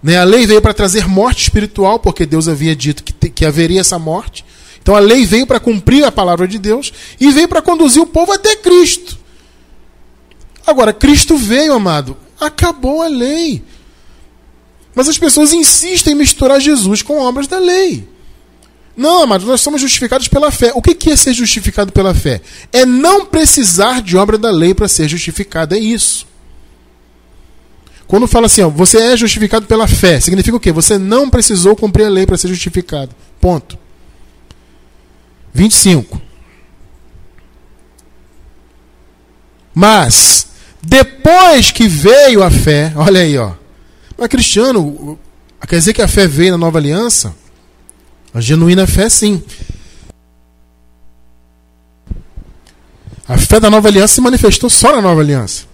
[0.00, 0.16] Né?
[0.16, 3.80] A lei veio para trazer morte espiritual, porque Deus havia dito que, te, que haveria
[3.80, 4.44] essa morte.
[4.80, 8.06] Então a lei veio para cumprir a palavra de Deus e veio para conduzir o
[8.06, 9.18] povo até Cristo.
[10.66, 13.62] Agora, Cristo veio, amado, acabou a lei.
[14.94, 18.13] Mas as pessoas insistem em misturar Jesus com obras da lei.
[18.96, 20.72] Não, amados, nós somos justificados pela fé.
[20.74, 22.40] O que é ser justificado pela fé?
[22.72, 25.74] É não precisar de obra da lei para ser justificado.
[25.74, 26.26] É isso.
[28.06, 30.70] Quando fala assim, ó, você é justificado pela fé, significa o quê?
[30.70, 33.10] Você não precisou cumprir a lei para ser justificado.
[33.40, 33.78] Ponto.
[35.52, 36.20] 25.
[39.74, 40.46] Mas,
[40.80, 43.52] depois que veio a fé, olha aí, ó.
[44.16, 45.18] Mas Cristiano,
[45.66, 47.34] quer dizer que a fé veio na nova aliança?
[48.34, 49.40] A genuína fé, sim.
[53.28, 55.66] A fé da nova aliança se manifestou só na nova aliança.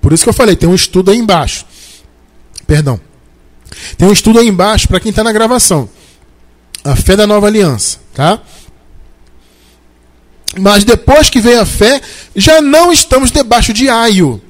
[0.00, 1.64] Por isso que eu falei, tem um estudo aí embaixo.
[2.66, 3.00] Perdão.
[3.96, 5.88] Tem um estudo aí embaixo para quem está na gravação.
[6.84, 8.38] A fé da nova aliança, tá?
[10.60, 12.00] Mas depois que veio a fé,
[12.34, 14.40] já não estamos debaixo de aio.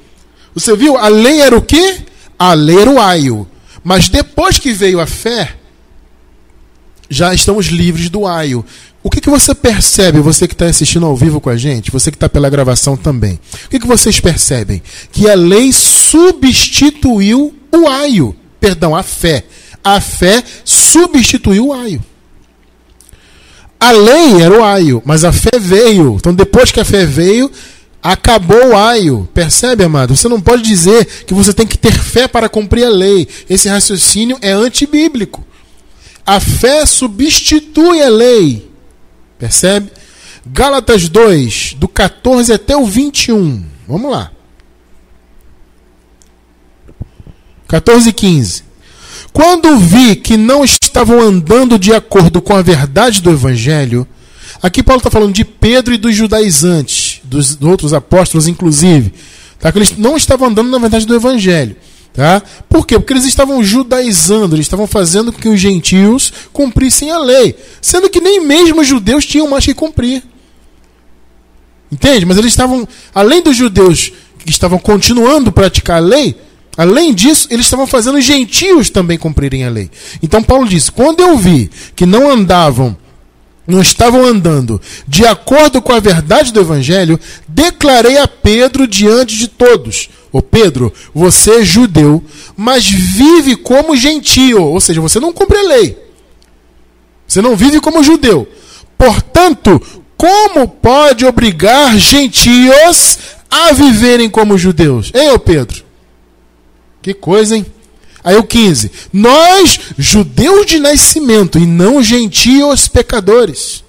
[0.54, 0.96] Você viu?
[0.96, 2.02] A lei era o quê?
[2.38, 3.48] A lei era o aio.
[3.82, 5.56] Mas depois que veio a fé,
[7.08, 8.64] já estamos livres do aio.
[9.02, 12.10] O que, que você percebe, você que está assistindo ao vivo com a gente, você
[12.10, 13.38] que está pela gravação também?
[13.66, 14.82] O que, que vocês percebem?
[15.12, 18.34] Que a lei substituiu o aio.
[18.58, 19.44] Perdão, a fé.
[19.84, 22.02] A fé substituiu o aio.
[23.78, 26.16] A lei era o aio, mas a fé veio.
[26.16, 27.48] Então, depois que a fé veio,
[28.02, 29.28] acabou o aio.
[29.32, 30.16] Percebe, amado?
[30.16, 33.28] Você não pode dizer que você tem que ter fé para cumprir a lei.
[33.48, 35.44] Esse raciocínio é antibíblico.
[36.26, 38.68] A fé substitui a lei.
[39.38, 39.90] Percebe?
[40.44, 43.64] Gálatas 2, do 14 até o 21.
[43.86, 44.32] Vamos lá.
[47.68, 48.64] 14 e 15.
[49.32, 54.06] Quando vi que não estavam andando de acordo com a verdade do Evangelho,
[54.62, 59.12] aqui Paulo está falando de Pedro e dos judaizantes, dos outros apóstolos, inclusive,
[59.58, 59.70] tá?
[59.70, 61.76] que eles não estavam andando na verdade do Evangelho.
[62.16, 62.42] Tá?
[62.66, 62.98] Por quê?
[62.98, 68.08] Porque eles estavam judaizando, eles estavam fazendo com que os gentios cumprissem a lei, sendo
[68.08, 70.22] que nem mesmo os judeus tinham mais que cumprir.
[71.92, 72.24] Entende?
[72.24, 76.34] Mas eles estavam, além dos judeus que estavam continuando a praticar a lei,
[76.74, 79.90] além disso, eles estavam fazendo os gentios também cumprirem a lei.
[80.22, 82.96] Então Paulo diz: quando eu vi que não andavam
[83.66, 89.48] não estavam andando de acordo com a verdade do Evangelho, declarei a Pedro diante de
[89.48, 92.22] todos: Ô Pedro, você é judeu,
[92.54, 95.96] mas vive como gentio, ou seja, você não cumpre a lei.
[97.26, 98.46] Você não vive como judeu.
[98.98, 99.80] Portanto,
[100.14, 103.18] como pode obrigar gentios
[103.50, 105.10] a viverem como judeus?
[105.14, 105.82] Hein, ô Pedro?
[107.00, 107.64] Que coisa, hein?
[108.22, 108.90] Aí o 15.
[109.14, 113.82] Nós, judeus de nascimento, e não gentios pecadores.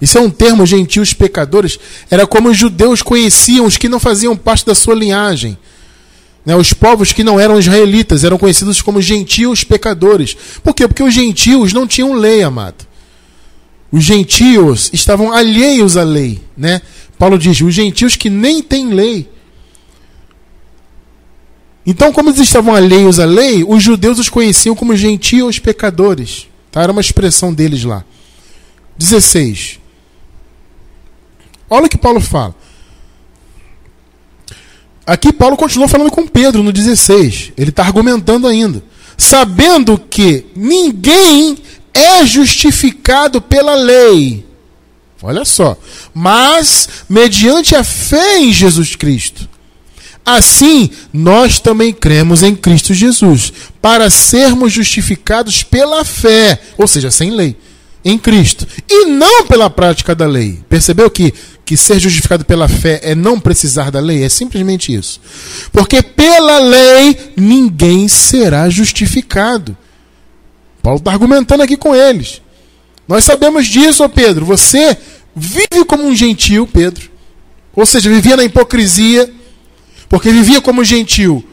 [0.00, 1.78] Isso é um termo, gentios pecadores.
[2.10, 5.58] Era como os judeus conheciam os que não faziam parte da sua linhagem.
[6.46, 10.36] Né, os povos que não eram israelitas eram conhecidos como gentios pecadores.
[10.62, 10.86] Por quê?
[10.86, 12.86] Porque os gentios não tinham lei, amado.
[13.90, 16.40] Os gentios estavam alheios à lei.
[16.56, 16.80] Né?
[17.18, 19.28] Paulo diz: os gentios que nem têm lei.
[21.84, 26.46] Então, como eles estavam alheios à lei, os judeus os conheciam como gentios pecadores.
[26.70, 26.82] Tá?
[26.82, 28.04] Era uma expressão deles lá.
[28.98, 29.77] 16.
[31.68, 32.54] Olha o que Paulo fala.
[35.06, 37.52] Aqui Paulo continua falando com Pedro no 16.
[37.56, 38.82] Ele está argumentando ainda.
[39.16, 41.58] Sabendo que ninguém
[41.94, 44.46] é justificado pela lei.
[45.22, 45.76] Olha só.
[46.14, 49.48] Mas mediante a fé em Jesus Cristo.
[50.24, 53.50] Assim, nós também cremos em Cristo Jesus,
[53.80, 57.56] para sermos justificados pela fé, ou seja, sem lei,
[58.04, 60.60] em Cristo, e não pela prática da lei.
[60.68, 61.32] Percebeu que,
[61.64, 64.22] que ser justificado pela fé é não precisar da lei?
[64.22, 65.20] É simplesmente isso.
[65.72, 69.76] Porque pela lei ninguém será justificado.
[70.82, 72.40] Paulo está argumentando aqui com eles.
[73.06, 74.46] Nós sabemos disso, Pedro.
[74.46, 74.96] Você
[75.34, 77.10] vive como um gentil, Pedro.
[77.74, 79.32] Ou seja, vivia na hipocrisia
[80.08, 81.44] porque vivia como gentil,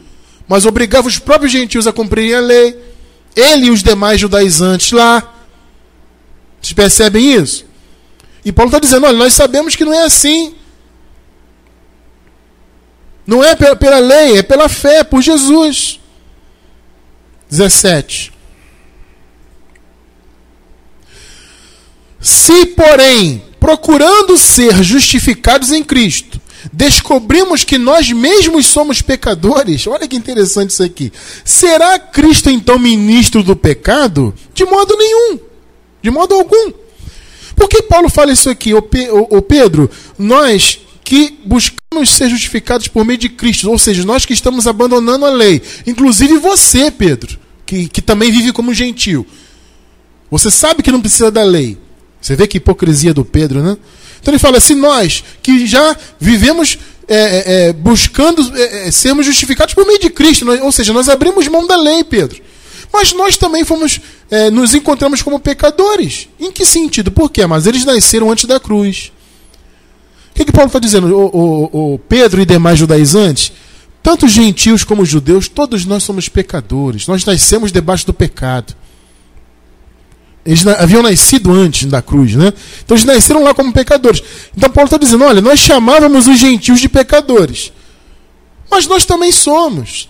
[0.47, 2.79] mas obrigava os próprios gentios a cumprirem a lei.
[3.36, 5.34] Ele e os demais judaizantes lá.
[6.65, 7.63] Vocês percebem isso?
[8.43, 10.56] E Paulo está dizendo: olha, nós sabemos que não é assim.
[13.28, 15.99] Não é pela, lei, é pela fé, por Jesus.
[17.49, 18.34] 17.
[22.19, 26.41] Se, porém, procurando ser justificados em Cristo,
[26.73, 29.86] descobrimos que nós mesmos somos pecadores.
[29.86, 31.13] Olha que interessante isso aqui.
[31.43, 34.34] Será Cristo então ministro do pecado?
[34.54, 35.44] De modo nenhum.
[36.05, 36.71] De modo algum.
[37.55, 38.75] Por que Paulo fala isso aqui?
[38.75, 39.89] Ô, Pedro,
[40.19, 45.25] nós que buscamos ser justificados por meio de Cristo, ou seja, nós que estamos abandonando
[45.25, 49.25] a lei, inclusive você, Pedro, que, que também vive como gentil.
[50.29, 51.75] Você sabe que não precisa da lei.
[52.21, 53.75] Você vê que hipocrisia do Pedro, né?
[54.21, 59.25] Então ele fala: se nós que já vivemos é, é, é buscando é, é, sermos
[59.25, 62.44] justificados por meio de Cristo, nós, ou seja, nós abrimos mão da lei, Pedro.
[62.95, 63.99] Mas nós também fomos,
[64.31, 66.29] é, nos encontramos como pecadores.
[66.39, 67.12] Em que sentido?
[67.12, 67.45] Por quê?
[67.45, 69.12] Mas eles nasceram antes da cruz.
[70.31, 71.13] O que, que Paulo está dizendo?
[71.13, 73.51] O, o, o Pedro e demais judaizantes,
[74.01, 77.05] tanto gentios como judeus, todos nós somos pecadores.
[77.05, 78.73] Nós nascemos debaixo do pecado.
[80.45, 82.53] Eles haviam nascido antes da cruz, né?
[82.86, 84.23] Então eles nasceram lá como pecadores.
[84.55, 87.73] Então Paulo está dizendo: olha, nós chamávamos os gentios de pecadores,
[88.71, 90.08] mas nós também somos.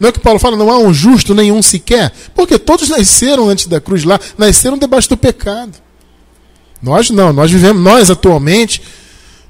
[0.00, 2.10] Não é que Paulo fala, não há um justo nenhum sequer?
[2.34, 5.74] Porque todos nasceram antes da cruz lá, nasceram debaixo do pecado.
[6.82, 8.80] Nós não, nós vivemos, nós atualmente,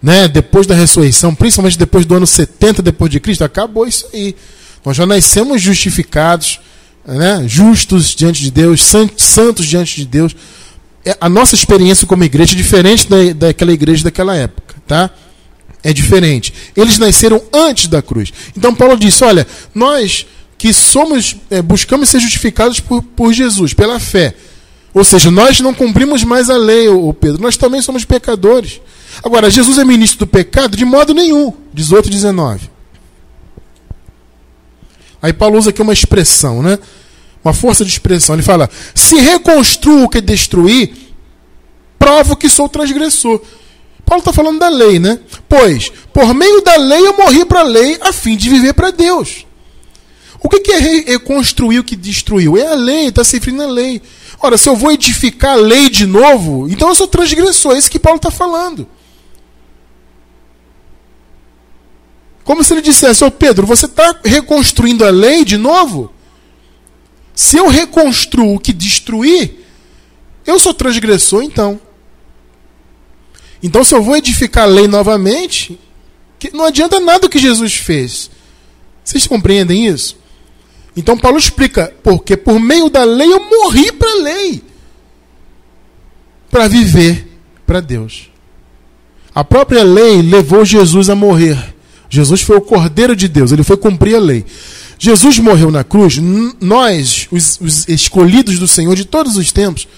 [0.03, 4.35] né, depois da ressurreição, principalmente depois do ano 70 depois de Cristo, acabou isso aí.
[4.85, 6.59] Nós já nascemos justificados,
[7.07, 10.35] né, justos diante de Deus, santos diante de Deus.
[11.05, 15.11] É, a nossa experiência como igreja é diferente da, daquela igreja daquela época, tá?
[15.83, 16.53] É diferente.
[16.77, 18.33] Eles nasceram antes da cruz.
[18.57, 20.27] Então Paulo disse: olha, nós
[20.61, 24.35] que somos, é, buscamos ser justificados por, por Jesus, pela fé.
[24.93, 28.79] Ou seja, nós não cumprimos mais a lei, o Pedro, nós também somos pecadores.
[29.25, 30.77] Agora, Jesus é ministro do pecado?
[30.77, 31.51] De modo nenhum.
[31.73, 32.69] 18, 19.
[35.23, 36.79] Aí Paulo usa aqui uma expressão, né?
[37.43, 38.35] uma força de expressão.
[38.35, 40.95] Ele fala: se reconstruo o que destruí,
[41.99, 43.41] provo que sou transgressor.
[44.05, 45.21] Paulo está falando da lei, né?
[45.49, 48.91] Pois, por meio da lei eu morri para a lei a fim de viver para
[48.91, 49.47] Deus.
[50.43, 52.57] O que é reconstruir o que destruiu?
[52.57, 54.01] É a lei, está se referindo à lei.
[54.41, 57.75] Ora, se eu vou edificar a lei de novo, então eu sou transgressor.
[57.75, 58.89] É isso que Paulo está falando.
[62.43, 66.11] Como se ele dissesse, ô Pedro, você está reconstruindo a lei de novo?
[67.35, 69.63] Se eu reconstruo o que destruí,
[70.47, 71.79] eu sou transgressor então.
[73.63, 75.79] Então, se eu vou edificar a lei novamente,
[76.55, 78.31] não adianta nada o que Jesus fez.
[79.05, 80.19] Vocês compreendem isso?
[81.01, 84.63] Então, Paulo explica, porque por meio da lei eu morri para a lei
[86.51, 87.27] para viver
[87.67, 88.31] para Deus.
[89.35, 91.57] A própria lei levou Jesus a morrer.
[92.11, 94.45] Jesus foi o Cordeiro de Deus, ele foi cumprir a lei.
[94.99, 96.19] Jesus morreu na cruz,
[96.61, 99.89] nós, os, os escolhidos do Senhor de todos os tempos,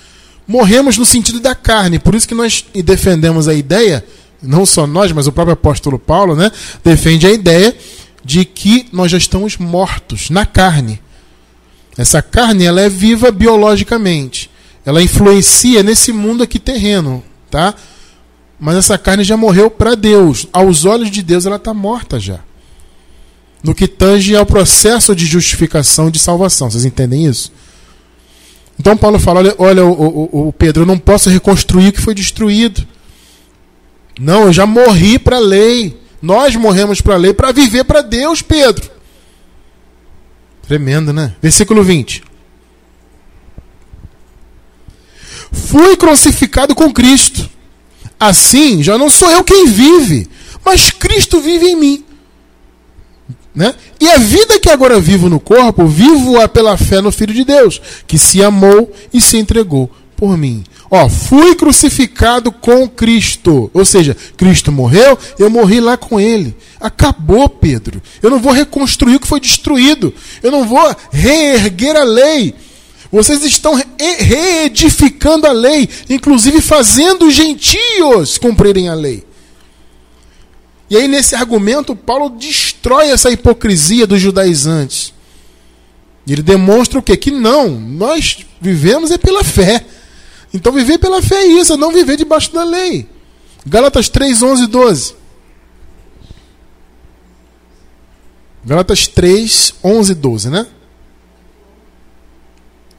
[0.46, 1.98] morremos no sentido da carne.
[1.98, 4.04] Por isso que nós defendemos a ideia,
[4.40, 6.52] não só nós, mas o próprio apóstolo Paulo, né,
[6.84, 7.74] defende a ideia
[8.24, 11.00] de que nós já estamos mortos na carne.
[11.96, 14.50] Essa carne ela é viva biologicamente.
[14.84, 17.74] Ela influencia nesse mundo aqui terreno, tá?
[18.58, 20.46] Mas essa carne já morreu para Deus.
[20.52, 22.40] Aos olhos de Deus ela está morta já
[23.62, 26.70] no que tange ao processo de justificação e de salvação.
[26.70, 27.52] Vocês entendem isso?
[28.78, 32.00] Então Paulo fala: olha, olha o, o, o Pedro, eu não posso reconstruir o que
[32.00, 32.86] foi destruído.
[34.18, 36.01] Não, eu já morri para a lei.
[36.22, 38.88] Nós morremos para a lei para viver para Deus, Pedro.
[40.62, 41.34] Tremendo, né?
[41.42, 42.22] Versículo 20.
[45.50, 47.50] Fui crucificado com Cristo.
[48.18, 50.30] Assim, já não sou eu quem vive,
[50.64, 52.04] mas Cristo vive em mim.
[53.52, 53.74] Né?
[54.00, 57.82] E a vida que agora vivo no corpo, vivo-a pela fé no Filho de Deus,
[58.06, 59.90] que se amou e se entregou
[60.22, 60.62] por mim.
[60.88, 63.68] Ó, fui crucificado com Cristo.
[63.74, 66.54] Ou seja, Cristo morreu, eu morri lá com ele.
[66.78, 68.00] Acabou, Pedro.
[68.22, 70.14] Eu não vou reconstruir o que foi destruído.
[70.40, 72.54] Eu não vou reerguer a lei.
[73.10, 79.26] Vocês estão reedificando a lei, inclusive fazendo os gentios cumprirem a lei.
[80.88, 85.12] E aí, nesse argumento, Paulo destrói essa hipocrisia dos judaizantes.
[86.28, 87.16] Ele demonstra o quê?
[87.16, 89.84] Que não, nós vivemos é pela fé.
[90.52, 93.08] Então, viver pela fé é isso, é não viver debaixo da lei.
[93.66, 95.14] Gálatas 3, 11 e 12.
[98.64, 100.66] Gálatas 3, 11 e 12, né?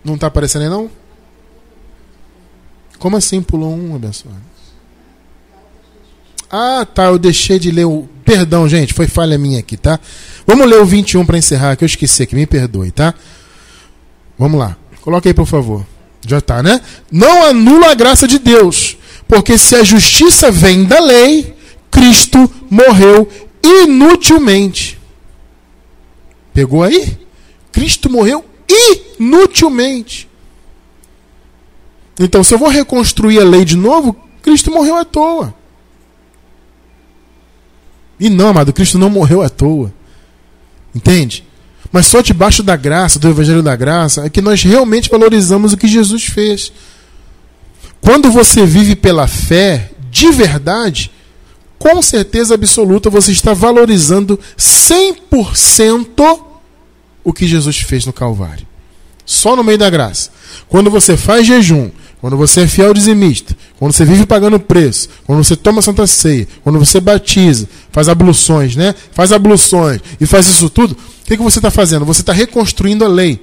[0.04, 0.90] Não está aparecendo aí, não?
[3.00, 4.42] Como assim pulou um, abençoado?
[6.50, 8.08] Ah, tá, eu deixei de ler o.
[8.24, 10.00] Perdão, gente, foi falha minha aqui, tá?
[10.46, 13.14] Vamos ler o 21 para encerrar, que eu esqueci aqui, me perdoe, tá?
[14.38, 14.78] Vamos lá.
[15.02, 15.86] Coloque aí, por favor.
[16.26, 16.82] Já tá, né?
[17.12, 21.56] Não anula a graça de Deus, porque se a justiça vem da lei,
[21.92, 23.30] Cristo morreu
[23.62, 25.00] inutilmente.
[26.54, 27.18] Pegou aí?
[27.72, 28.46] Cristo morreu
[29.20, 30.30] inutilmente.
[32.20, 35.54] Então, se eu vou reconstruir a lei de novo, Cristo morreu à toa.
[38.20, 39.92] E não, amado, Cristo não morreu à toa.
[40.94, 41.44] Entende?
[41.94, 45.78] Mas só debaixo da graça, do Evangelho da Graça, é que nós realmente valorizamos o
[45.78, 46.74] que Jesus fez.
[48.02, 51.12] Quando você vive pela fé, de verdade,
[51.78, 56.40] com certeza absoluta você está valorizando 100%
[57.24, 58.66] o que Jesus fez no Calvário.
[59.24, 60.32] Só no meio da graça.
[60.68, 65.44] Quando você faz jejum, quando você é fiel dizimista, quando você vive pagando preço, quando
[65.44, 68.96] você toma Santa Ceia, quando você batiza, faz abluções, né?
[69.12, 72.06] Faz abluções e faz isso tudo, o que, que você está fazendo?
[72.06, 73.40] Você está reconstruindo a lei.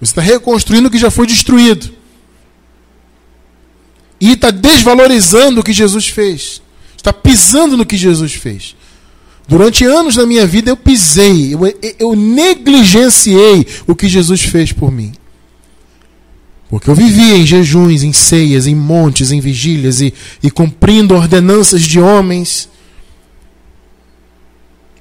[0.00, 1.90] Você está reconstruindo o que já foi destruído.
[4.20, 6.60] E está desvalorizando o que Jesus fez.
[6.96, 8.76] Está pisando no que Jesus fez.
[9.48, 11.60] Durante anos da minha vida eu pisei, eu,
[11.98, 15.12] eu negligenciei o que Jesus fez por mim.
[16.68, 21.80] Porque eu vivia em jejuns, em ceias, em montes, em vigílias e, e cumprindo ordenanças
[21.80, 22.68] de homens.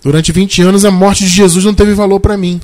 [0.04, 2.62] Durante 20 anos a morte de Jesus não teve valor para mim.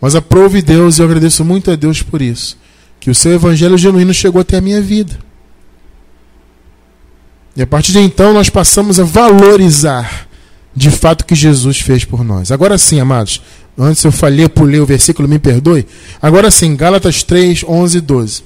[0.00, 2.58] Mas aprove Deus e eu agradeço muito a Deus por isso.
[3.00, 5.18] Que o seu evangelho genuíno chegou até a minha vida.
[7.56, 10.28] E a partir de então nós passamos a valorizar
[10.74, 12.50] de fato o que Jesus fez por nós.
[12.50, 13.42] Agora sim, amados,
[13.76, 15.86] Antes eu falhei, pulei o versículo, me perdoe.
[16.20, 18.44] Agora sim, Gálatas 3, 11 e 12.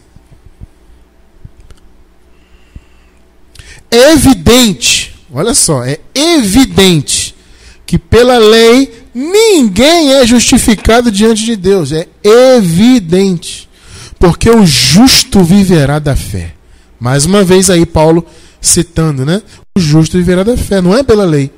[3.90, 7.34] É evidente, olha só, é evidente
[7.86, 11.92] que pela lei ninguém é justificado diante de Deus.
[11.92, 13.68] É evidente.
[14.18, 16.54] Porque o justo viverá da fé.
[16.98, 18.26] Mais uma vez aí, Paulo
[18.60, 19.40] citando, né?
[19.76, 21.50] O justo viverá da fé, não é pela lei.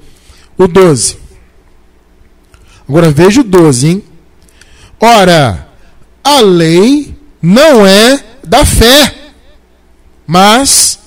[0.58, 1.16] O 12.
[2.88, 4.04] Agora veja o 12, hein?
[5.00, 5.68] Ora,
[6.22, 9.14] a lei não é da fé,
[10.26, 10.98] mas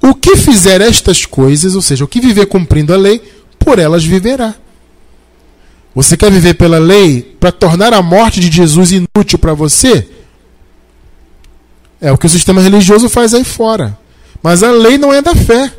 [0.00, 3.20] o que fizer estas coisas, ou seja, o que viver cumprindo a lei,
[3.58, 4.54] por elas viverá.
[5.94, 10.08] Você quer viver pela lei para tornar a morte de Jesus inútil para você?
[12.00, 13.98] É o que o sistema religioso faz aí fora.
[14.42, 15.72] Mas a lei não é da fé.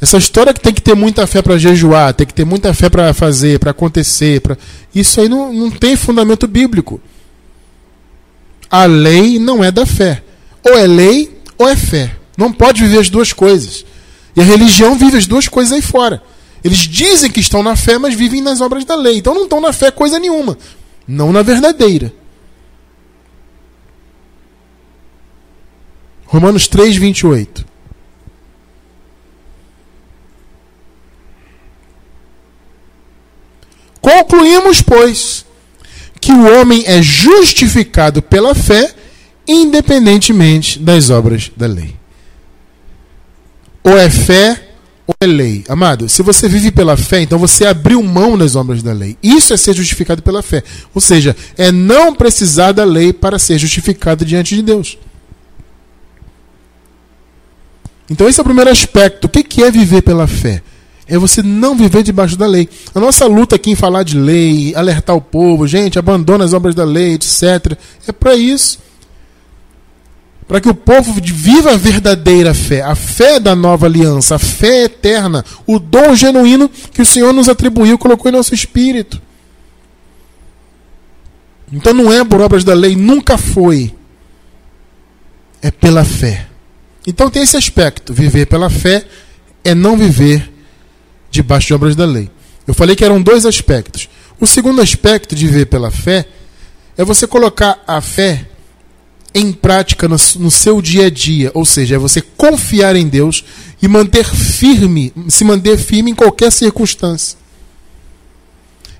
[0.00, 2.88] Essa história que tem que ter muita fé para jejuar, tem que ter muita fé
[2.88, 4.56] para fazer, para acontecer, pra...
[4.94, 7.00] isso aí não, não tem fundamento bíblico.
[8.70, 10.22] A lei não é da fé.
[10.64, 12.14] Ou é lei ou é fé.
[12.36, 13.84] Não pode viver as duas coisas.
[14.36, 16.22] E a religião vive as duas coisas aí fora.
[16.62, 19.18] Eles dizem que estão na fé, mas vivem nas obras da lei.
[19.18, 20.58] Então não estão na fé coisa nenhuma.
[21.06, 22.12] Não na verdadeira.
[26.26, 27.66] Romanos 3, 28.
[34.00, 35.44] Concluímos, pois,
[36.20, 38.94] que o homem é justificado pela fé,
[39.46, 41.94] independentemente das obras da lei.
[43.82, 44.67] Ou é fé
[45.08, 45.64] ou é lei.
[45.70, 49.16] Amado, se você vive pela fé, então você abriu mão das obras da lei.
[49.22, 50.62] Isso é ser justificado pela fé.
[50.94, 54.98] Ou seja, é não precisar da lei para ser justificado diante de Deus.
[58.10, 59.24] Então, esse é o primeiro aspecto.
[59.24, 60.62] O que é viver pela fé?
[61.06, 62.68] É você não viver debaixo da lei.
[62.94, 66.74] A nossa luta aqui em falar de lei, alertar o povo, gente, abandona as obras
[66.74, 67.78] da lei, etc.
[68.06, 68.78] É para isso.
[70.48, 74.84] Para que o povo viva a verdadeira fé, a fé da nova aliança, a fé
[74.84, 79.20] eterna, o dom genuíno que o Senhor nos atribuiu, colocou em nosso espírito.
[81.70, 83.94] Então não é por obras da lei, nunca foi.
[85.60, 86.46] É pela fé.
[87.06, 89.04] Então tem esse aspecto: viver pela fé
[89.62, 90.50] é não viver
[91.30, 92.30] debaixo de obras da lei.
[92.66, 94.08] Eu falei que eram dois aspectos.
[94.40, 96.26] O segundo aspecto de viver pela fé
[96.96, 98.46] é você colocar a fé
[99.34, 103.44] em prática no, seu dia a dia, ou seja, é você confiar em Deus
[103.80, 107.38] e manter firme, se manter firme em qualquer circunstância.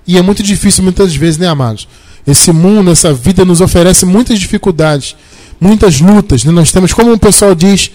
[0.06, 1.88] E é muito difícil muitas vezes, né, amados?
[2.26, 5.16] Esse mundo, essa vida nos oferece muitas dificuldades
[5.60, 6.44] muitas lutas.
[6.44, 6.52] Né?
[6.52, 7.90] Nós temos, como o pessoal diz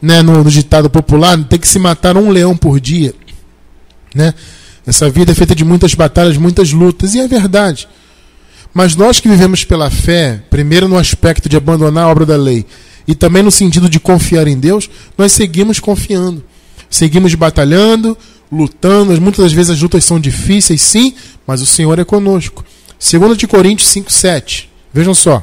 [0.00, 3.14] né, no, no, ditado popular, tem que se matar um leão por dia.
[4.14, 4.32] Né?
[4.86, 7.88] Essa vida é feita de muitas batalhas, muitas lutas, e é verdade.
[8.72, 12.66] Mas nós que vivemos pela fé, primeiro no aspecto de abandonar a obra da lei,
[13.06, 16.44] e também no sentido de confiar em Deus, nós seguimos confiando.
[16.90, 18.16] Seguimos batalhando,
[18.52, 19.18] lutando.
[19.20, 21.14] Muitas das vezes as lutas são difíceis, sim,
[21.46, 22.64] mas o Senhor é conosco.
[22.98, 24.70] 2 Coríntios 5, 7.
[24.92, 25.42] Vejam só.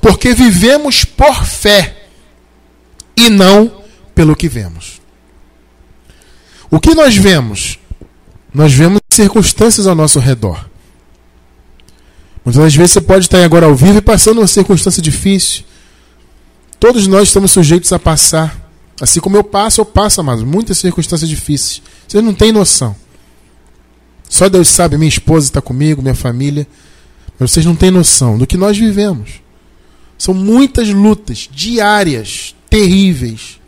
[0.00, 1.96] Porque vivemos por fé
[3.16, 3.82] e não
[4.14, 5.00] pelo que vemos.
[6.70, 7.78] O que nós vemos?
[8.52, 10.68] Nós vemos circunstâncias ao nosso redor.
[12.44, 15.64] Muitas vezes você pode estar agora ao vivo e passando uma circunstância difícil.
[16.78, 18.56] Todos nós estamos sujeitos a passar.
[19.00, 21.82] Assim como eu passo, eu passo, mas muitas circunstâncias difíceis.
[22.06, 22.94] Vocês não têm noção.
[24.28, 26.66] Só Deus sabe, minha esposa está comigo, minha família.
[27.38, 29.40] Mas vocês não têm noção do que nós vivemos.
[30.16, 33.58] São muitas lutas diárias, terríveis.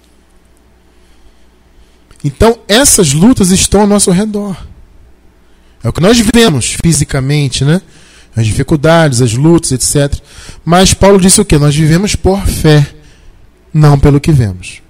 [2.23, 4.70] Então, essas lutas estão ao nosso redor.
[5.83, 7.81] É o que nós vivemos fisicamente, né?
[8.37, 10.21] As dificuldades, as lutas, etc.
[10.65, 11.59] Mas Paulo disse o que?
[11.59, 12.87] Nós vivemos por fé,
[13.73, 14.83] não pelo que vemos.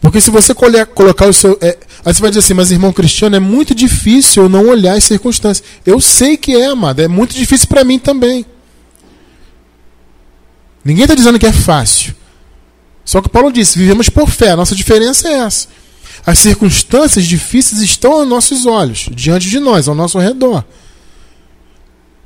[0.00, 1.58] Porque se você colocar o seu.
[1.60, 4.96] É, aí você vai dizer assim, mas irmão cristiano, é muito difícil eu não olhar
[4.96, 5.66] as circunstâncias.
[5.84, 8.46] Eu sei que é, amado, é muito difícil para mim também.
[10.84, 12.14] Ninguém está dizendo que é fácil.
[13.04, 14.50] Só que Paulo disse: vivemos por fé.
[14.50, 15.68] A nossa diferença é essa.
[16.24, 20.64] As circunstâncias difíceis estão aos nossos olhos, diante de nós, ao nosso redor.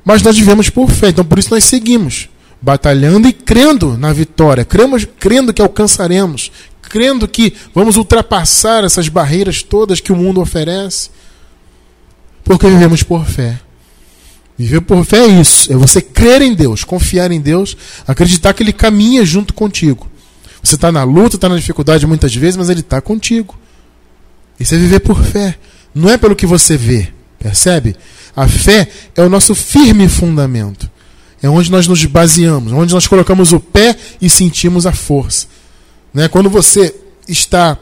[0.03, 2.27] Mas nós vivemos por fé, então por isso nós seguimos,
[2.61, 9.63] batalhando e crendo na vitória, cremos, crendo que alcançaremos, crendo que vamos ultrapassar essas barreiras
[9.63, 11.09] todas que o mundo oferece,
[12.43, 13.59] porque vivemos por fé.
[14.57, 17.75] Viver por fé é isso, é você crer em Deus, confiar em Deus,
[18.07, 20.07] acreditar que Ele caminha junto contigo.
[20.61, 23.57] Você está na luta, está na dificuldade muitas vezes, mas Ele está contigo.
[24.59, 25.57] Isso é viver por fé,
[25.93, 27.95] não é pelo que você vê, percebe?
[28.35, 30.89] A fé é o nosso firme fundamento,
[31.41, 35.47] é onde nós nos baseamos, onde nós colocamos o pé e sentimos a força.
[36.13, 36.27] Né?
[36.27, 36.95] Quando você
[37.27, 37.77] está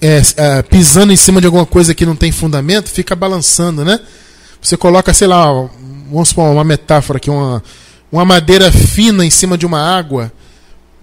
[0.00, 4.00] é, é, pisando em cima de alguma coisa que não tem fundamento, fica balançando, né?
[4.60, 5.46] Você coloca, sei lá,
[6.10, 7.62] vamos supor uma metáfora aqui, uma,
[8.10, 10.32] uma madeira fina em cima de uma água.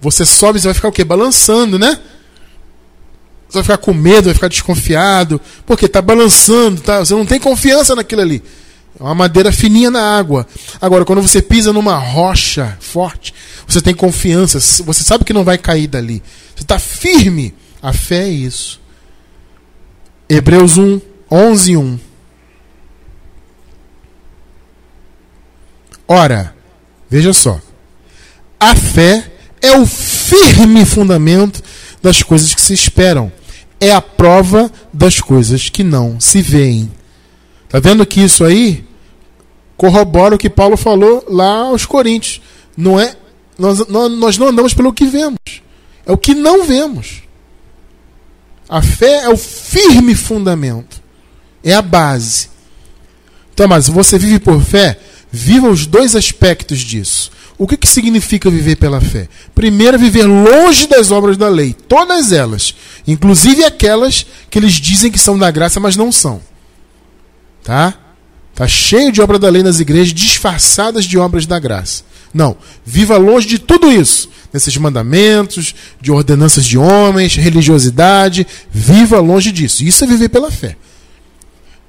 [0.01, 1.05] Você sobe e vai ficar o quê?
[1.05, 1.97] Balançando, né?
[3.53, 6.99] Você vai ficar com medo, vai ficar desconfiado, porque está balançando, tá?
[6.99, 8.41] você não tem confiança naquilo ali.
[8.99, 10.47] É uma madeira fininha na água.
[10.81, 13.31] Agora, quando você pisa numa rocha forte,
[13.67, 16.23] você tem confiança, você sabe que não vai cair dali.
[16.55, 17.53] Você está firme.
[17.79, 18.81] A fé é isso.
[20.27, 20.99] Hebreus 1,
[21.29, 21.99] 11, 1.
[26.07, 26.55] Ora,
[27.07, 27.61] veja só.
[28.59, 29.31] A fé
[29.61, 31.61] é o firme fundamento
[32.01, 33.31] das coisas que se esperam.
[33.83, 36.89] É a prova das coisas que não se veem.
[37.67, 38.85] Tá vendo que isso aí
[39.75, 42.41] corrobora o que Paulo falou lá aos Coríntios.
[42.77, 43.13] Não é
[43.59, 45.37] nós, nós não andamos pelo que vemos.
[46.05, 47.23] É o que não vemos.
[48.69, 51.03] A fé é o firme fundamento.
[51.61, 52.49] É a base.
[53.53, 54.97] Então, mas você vive por fé,
[55.29, 57.32] viva os dois aspectos disso.
[57.57, 59.29] O que, que significa viver pela fé?
[59.53, 62.75] Primeiro, viver longe das obras da lei, todas elas,
[63.07, 66.41] inclusive aquelas que eles dizem que são da graça, mas não são.
[67.63, 67.93] Tá?
[68.55, 72.03] Tá cheio de obra da lei nas igrejas disfarçadas de obras da graça.
[72.33, 79.51] Não, viva longe de tudo isso, desses mandamentos, de ordenanças de homens, religiosidade, viva longe
[79.51, 79.83] disso.
[79.83, 80.75] Isso é viver pela fé.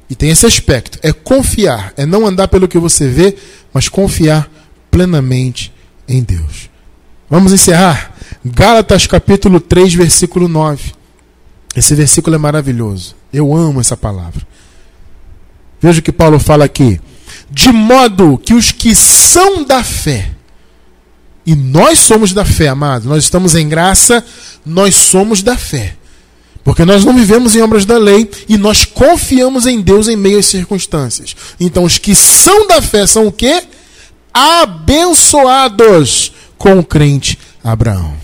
[0.08, 3.36] E tem esse aspecto, é confiar, é não andar pelo que você vê,
[3.72, 4.50] mas confiar
[4.94, 5.72] plenamente
[6.06, 6.70] em Deus.
[7.28, 8.14] Vamos encerrar?
[8.44, 10.92] Gálatas capítulo 3, versículo 9.
[11.74, 13.16] Esse versículo é maravilhoso.
[13.32, 14.46] Eu amo essa palavra.
[15.80, 17.00] Veja o que Paulo fala aqui.
[17.50, 20.30] De modo que os que são da fé,
[21.44, 24.24] e nós somos da fé, amado, nós estamos em graça,
[24.64, 25.96] nós somos da fé.
[26.62, 30.38] Porque nós não vivemos em obras da lei e nós confiamos em Deus em meio
[30.38, 31.34] às circunstâncias.
[31.58, 33.60] Então, os que são da fé são o quê?
[34.34, 38.14] Abençoados com o crente Abraão.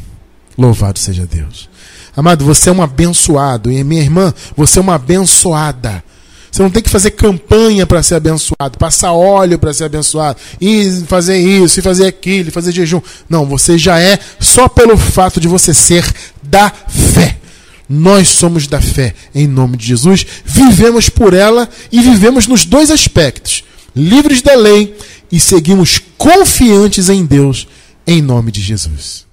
[0.59, 1.71] Louvado seja Deus.
[2.17, 3.71] Amado, você é um abençoado.
[3.71, 6.03] E minha irmã, você é uma abençoada.
[6.51, 11.05] Você não tem que fazer campanha para ser abençoado, passar óleo para ser abençoado, e
[11.07, 13.01] fazer isso, e fazer aquilo, e fazer jejum.
[13.29, 16.05] Não, você já é só pelo fato de você ser
[16.43, 17.37] da fé.
[17.89, 22.91] Nós somos da fé em nome de Jesus, vivemos por ela e vivemos nos dois
[22.91, 24.97] aspectos: livres da lei
[25.30, 27.66] e seguimos confiantes em Deus,
[28.07, 29.30] em nome de Jesus.